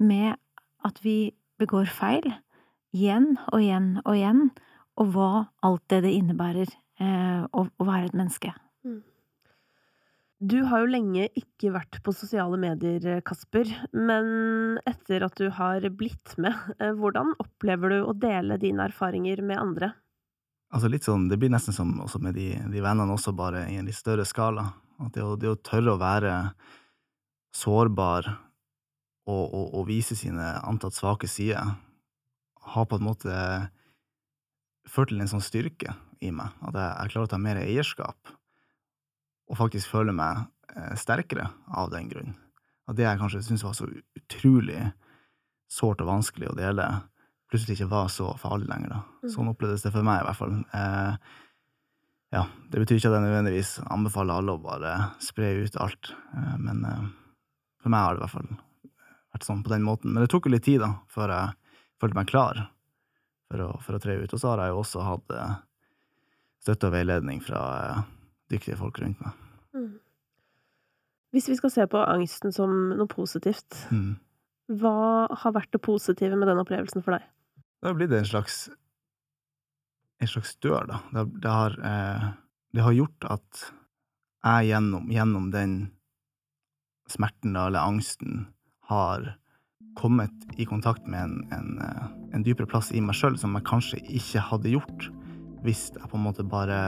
med 0.03 0.35
at 0.87 1.01
vi 1.03 1.35
begår 1.61 1.90
feil, 1.90 2.27
igjen 2.96 3.35
og 3.53 3.62
igjen 3.62 3.90
og 4.05 4.14
igjen, 4.16 4.46
og 4.96 5.11
hva 5.14 5.33
alt 5.66 5.85
det 5.92 6.03
det 6.07 6.14
innebærer 6.16 6.70
eh, 6.70 7.42
å, 7.44 7.66
å 7.66 7.87
være 7.87 8.11
et 8.11 8.16
menneske. 8.16 8.55
Du 10.37 10.59
har 10.68 10.83
jo 10.83 10.88
lenge 10.92 11.31
ikke 11.33 11.70
vært 11.72 11.96
på 12.05 12.12
sosiale 12.12 12.59
medier, 12.61 13.22
Kasper, 13.25 13.70
men 13.96 14.77
etter 14.85 15.25
at 15.25 15.38
du 15.40 15.49
har 15.49 15.87
blitt 15.96 16.35
med, 16.37 16.53
eh, 16.77 16.92
hvordan 16.92 17.33
opplever 17.40 17.94
du 17.94 18.03
å 18.05 18.12
dele 18.12 18.59
dine 18.61 18.85
erfaringer 18.85 19.40
med 19.40 19.57
andre? 19.57 19.94
Altså 20.68 20.90
litt 20.92 21.09
sånn, 21.09 21.29
Det 21.29 21.38
blir 21.38 21.49
nesten 21.49 21.72
som 21.72 22.01
også 22.01 22.20
med 22.20 22.35
de, 22.35 22.53
de 22.53 22.81
vennene, 22.85 23.12
også 23.12 23.33
bare 23.33 23.64
i 23.70 23.79
en 23.81 23.87
litt 23.87 23.96
større 23.96 24.27
skala. 24.27 24.75
At 25.01 25.14
det, 25.14 25.22
å, 25.25 25.37
det 25.37 25.49
å 25.49 25.57
tørre 25.57 25.94
å 25.94 26.01
være 26.01 26.53
sårbar 27.55 28.29
og, 29.27 29.55
og, 29.55 29.75
og, 29.75 29.87
vise 29.88 30.14
sine 30.14 30.61
antatt 30.68 30.92
svake 30.92 31.29
sider, 31.29 31.64
har 32.61 32.85
på 32.85 32.99
en 32.99 33.09
måte 33.09 33.33
ført 34.87 35.09
til 35.09 35.20
en 35.20 35.33
sånn 35.33 35.44
styrke 35.44 35.96
i 36.20 36.29
meg. 36.31 36.53
At 36.61 36.77
jeg, 36.77 36.90
jeg 36.92 37.14
klarer 37.14 37.25
å 37.25 37.33
ta 37.33 37.40
mer 37.40 37.57
eierskap 37.62 38.36
og 39.47 39.59
faktisk 39.59 39.93
føle 39.93 40.15
meg 40.17 40.45
eh, 40.75 40.95
sterkere 40.99 41.49
av 41.69 41.91
den 41.93 42.11
grunn. 42.11 42.35
At 42.87 42.99
det 42.99 43.07
jeg 43.07 43.21
kanskje 43.21 43.43
syntes 43.47 43.65
var 43.67 43.75
så 43.79 43.89
utrolig 43.91 44.81
sårt 45.71 46.03
og 46.05 46.11
vanskelig 46.11 46.51
å 46.53 46.59
dele, 46.59 46.87
plutselig 47.51 47.77
ikke 47.77 47.91
var 47.91 48.11
så 48.13 48.31
farlig 48.39 48.69
lenger. 48.71 48.95
da. 48.95 49.01
Mm. 49.23 49.33
Sånn 49.35 49.51
opplevdes 49.51 49.87
det 49.87 49.93
for 49.95 50.07
meg, 50.07 50.23
i 50.23 50.29
hvert 50.29 50.41
fall. 50.41 50.57
Eh, 50.77 51.35
ja, 52.35 52.47
Det 52.71 52.83
betyr 52.83 52.99
ikke 52.99 53.11
at 53.11 53.19
jeg 53.19 53.27
nødvendigvis 53.27 53.73
anbefaler 53.87 54.41
alle 54.41 54.57
å 54.57 54.63
bare 54.63 54.95
spre 55.23 55.53
ut 55.63 55.79
alt, 55.83 56.15
eh, 56.35 56.57
men 56.63 56.85
eh, 56.87 57.05
for 57.83 57.95
meg 57.95 58.03
har 58.03 58.15
det 58.15 58.23
i 58.23 58.25
hvert 58.27 58.37
fall 58.39 58.51
vært 59.37 59.47
sånn 59.47 59.63
på 59.63 59.73
den 59.75 59.87
måten. 59.87 60.13
Men 60.13 60.25
det 60.25 60.31
tok 60.33 60.49
jo 60.49 60.55
litt 60.55 60.67
tid 60.67 60.83
da, 60.83 60.97
før 61.13 61.35
jeg 61.35 61.55
følte 62.03 62.19
meg 62.19 62.31
klar 62.31 62.67
for 63.47 63.63
å, 63.63 63.71
for 63.85 63.97
å 63.97 64.03
tre 64.03 64.19
ut. 64.19 64.33
Og 64.33 64.43
så 64.43 64.53
har 64.53 64.65
jeg 64.65 64.75
jo 64.75 64.83
også 64.83 65.07
hatt 65.07 65.35
eh, 65.37 65.57
støtte 66.67 66.91
og 66.91 66.97
veiledning 66.97 67.43
fra 67.45 67.63
eh, 67.83 68.05
dyktige 68.53 68.79
folk 68.81 69.01
rundt 69.03 69.23
meg. 69.25 69.43
Mm. 69.77 69.95
Hvis 71.35 71.51
vi 71.51 71.59
skal 71.59 71.73
se 71.75 71.87
på 71.91 72.01
angsten 72.01 72.55
som 72.55 72.73
noe 72.97 73.11
positivt, 73.11 73.77
mm. 73.93 74.17
hva 74.81 75.27
har 75.43 75.57
vært 75.57 75.73
det 75.75 75.83
positive 75.85 76.39
med 76.39 76.49
den 76.49 76.63
opplevelsen 76.63 77.05
for 77.05 77.19
deg? 77.19 77.27
Det 77.83 77.91
har 77.91 77.99
blitt 77.99 78.15
en 78.17 78.29
slags 78.29 78.67
en 80.19 80.31
slags 80.31 80.57
dør, 80.65 80.87
da. 80.89 81.01
Det, 81.13 81.25
det, 81.43 81.51
har, 81.51 81.77
eh, 81.85 82.29
det 82.73 82.85
har, 82.85 82.95
gjort 82.97 83.27
at 83.37 83.65
jeg 84.47 84.71
gjennom, 84.71 85.11
gjennom 85.13 85.51
den 85.53 85.75
smerten 87.11 87.57
da, 87.57 87.67
eller 87.69 87.85
angsten 87.85 88.47
har 88.89 89.35
kommet 89.97 90.33
i 90.61 90.67
kontakt 90.69 91.07
med 91.09 91.23
en, 91.25 91.37
en, 91.53 91.79
eh, 91.85 92.09
en 92.37 92.47
dypere 92.47 92.69
plass 92.71 92.93
i 92.93 93.03
meg 93.05 93.17
sjøl 93.19 93.39
som 93.41 93.57
jeg 93.57 93.69
kanskje 93.69 94.01
ikke 94.09 94.45
hadde 94.51 94.73
gjort 94.73 95.09
hvis 95.67 95.89
jeg 95.97 96.09
på 96.11 96.19
en 96.19 96.27
måte 96.27 96.45
bare 96.47 96.79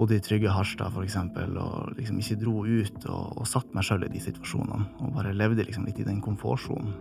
bodde 0.00 0.16
i 0.16 0.22
trygge 0.24 0.52
Harstad, 0.52 0.94
for 0.94 1.04
eksempel, 1.04 1.56
og 1.60 1.92
liksom 1.98 2.20
ikke 2.22 2.38
dro 2.40 2.62
ut 2.64 3.06
og, 3.06 3.40
og 3.40 3.48
satt 3.48 3.74
meg 3.76 3.84
sjøl 3.86 4.06
i 4.06 4.12
de 4.12 4.22
situasjonene, 4.24 4.86
og 5.00 5.14
bare 5.16 5.34
levde 5.36 5.66
liksom 5.66 5.84
litt 5.88 6.00
i 6.00 6.06
den 6.08 6.22
komfortsonen. 6.24 6.94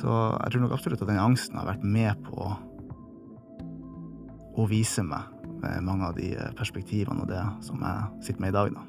Så 0.00 0.10
jeg 0.10 0.52
tror 0.52 0.64
nok 0.64 0.74
absolutt 0.74 1.02
at 1.04 1.10
den 1.10 1.20
angsten 1.22 1.58
har 1.60 1.68
vært 1.68 1.84
med 1.84 2.22
på 2.26 2.50
å 4.60 4.66
vise 4.70 5.04
meg 5.06 5.28
med 5.60 5.84
mange 5.84 6.08
av 6.08 6.16
de 6.16 6.32
perspektivene 6.56 7.24
og 7.24 7.30
det 7.30 7.42
som 7.64 7.82
jeg 7.84 8.26
sitter 8.26 8.46
med 8.46 8.54
i 8.54 8.58
dag, 8.58 8.72
da. 8.78 8.86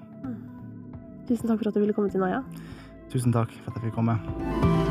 Tusen 1.30 1.52
takk 1.52 1.62
for 1.62 1.70
at 1.70 1.78
du 1.78 1.84
ville 1.84 1.96
komme 1.96 2.12
til 2.12 2.24
Naya. 2.24 2.42
Tusen 3.12 3.36
takk 3.36 3.54
for 3.60 3.72
at 3.72 3.78
jeg 3.78 3.90
fikk 3.92 4.00
komme. 4.00 4.91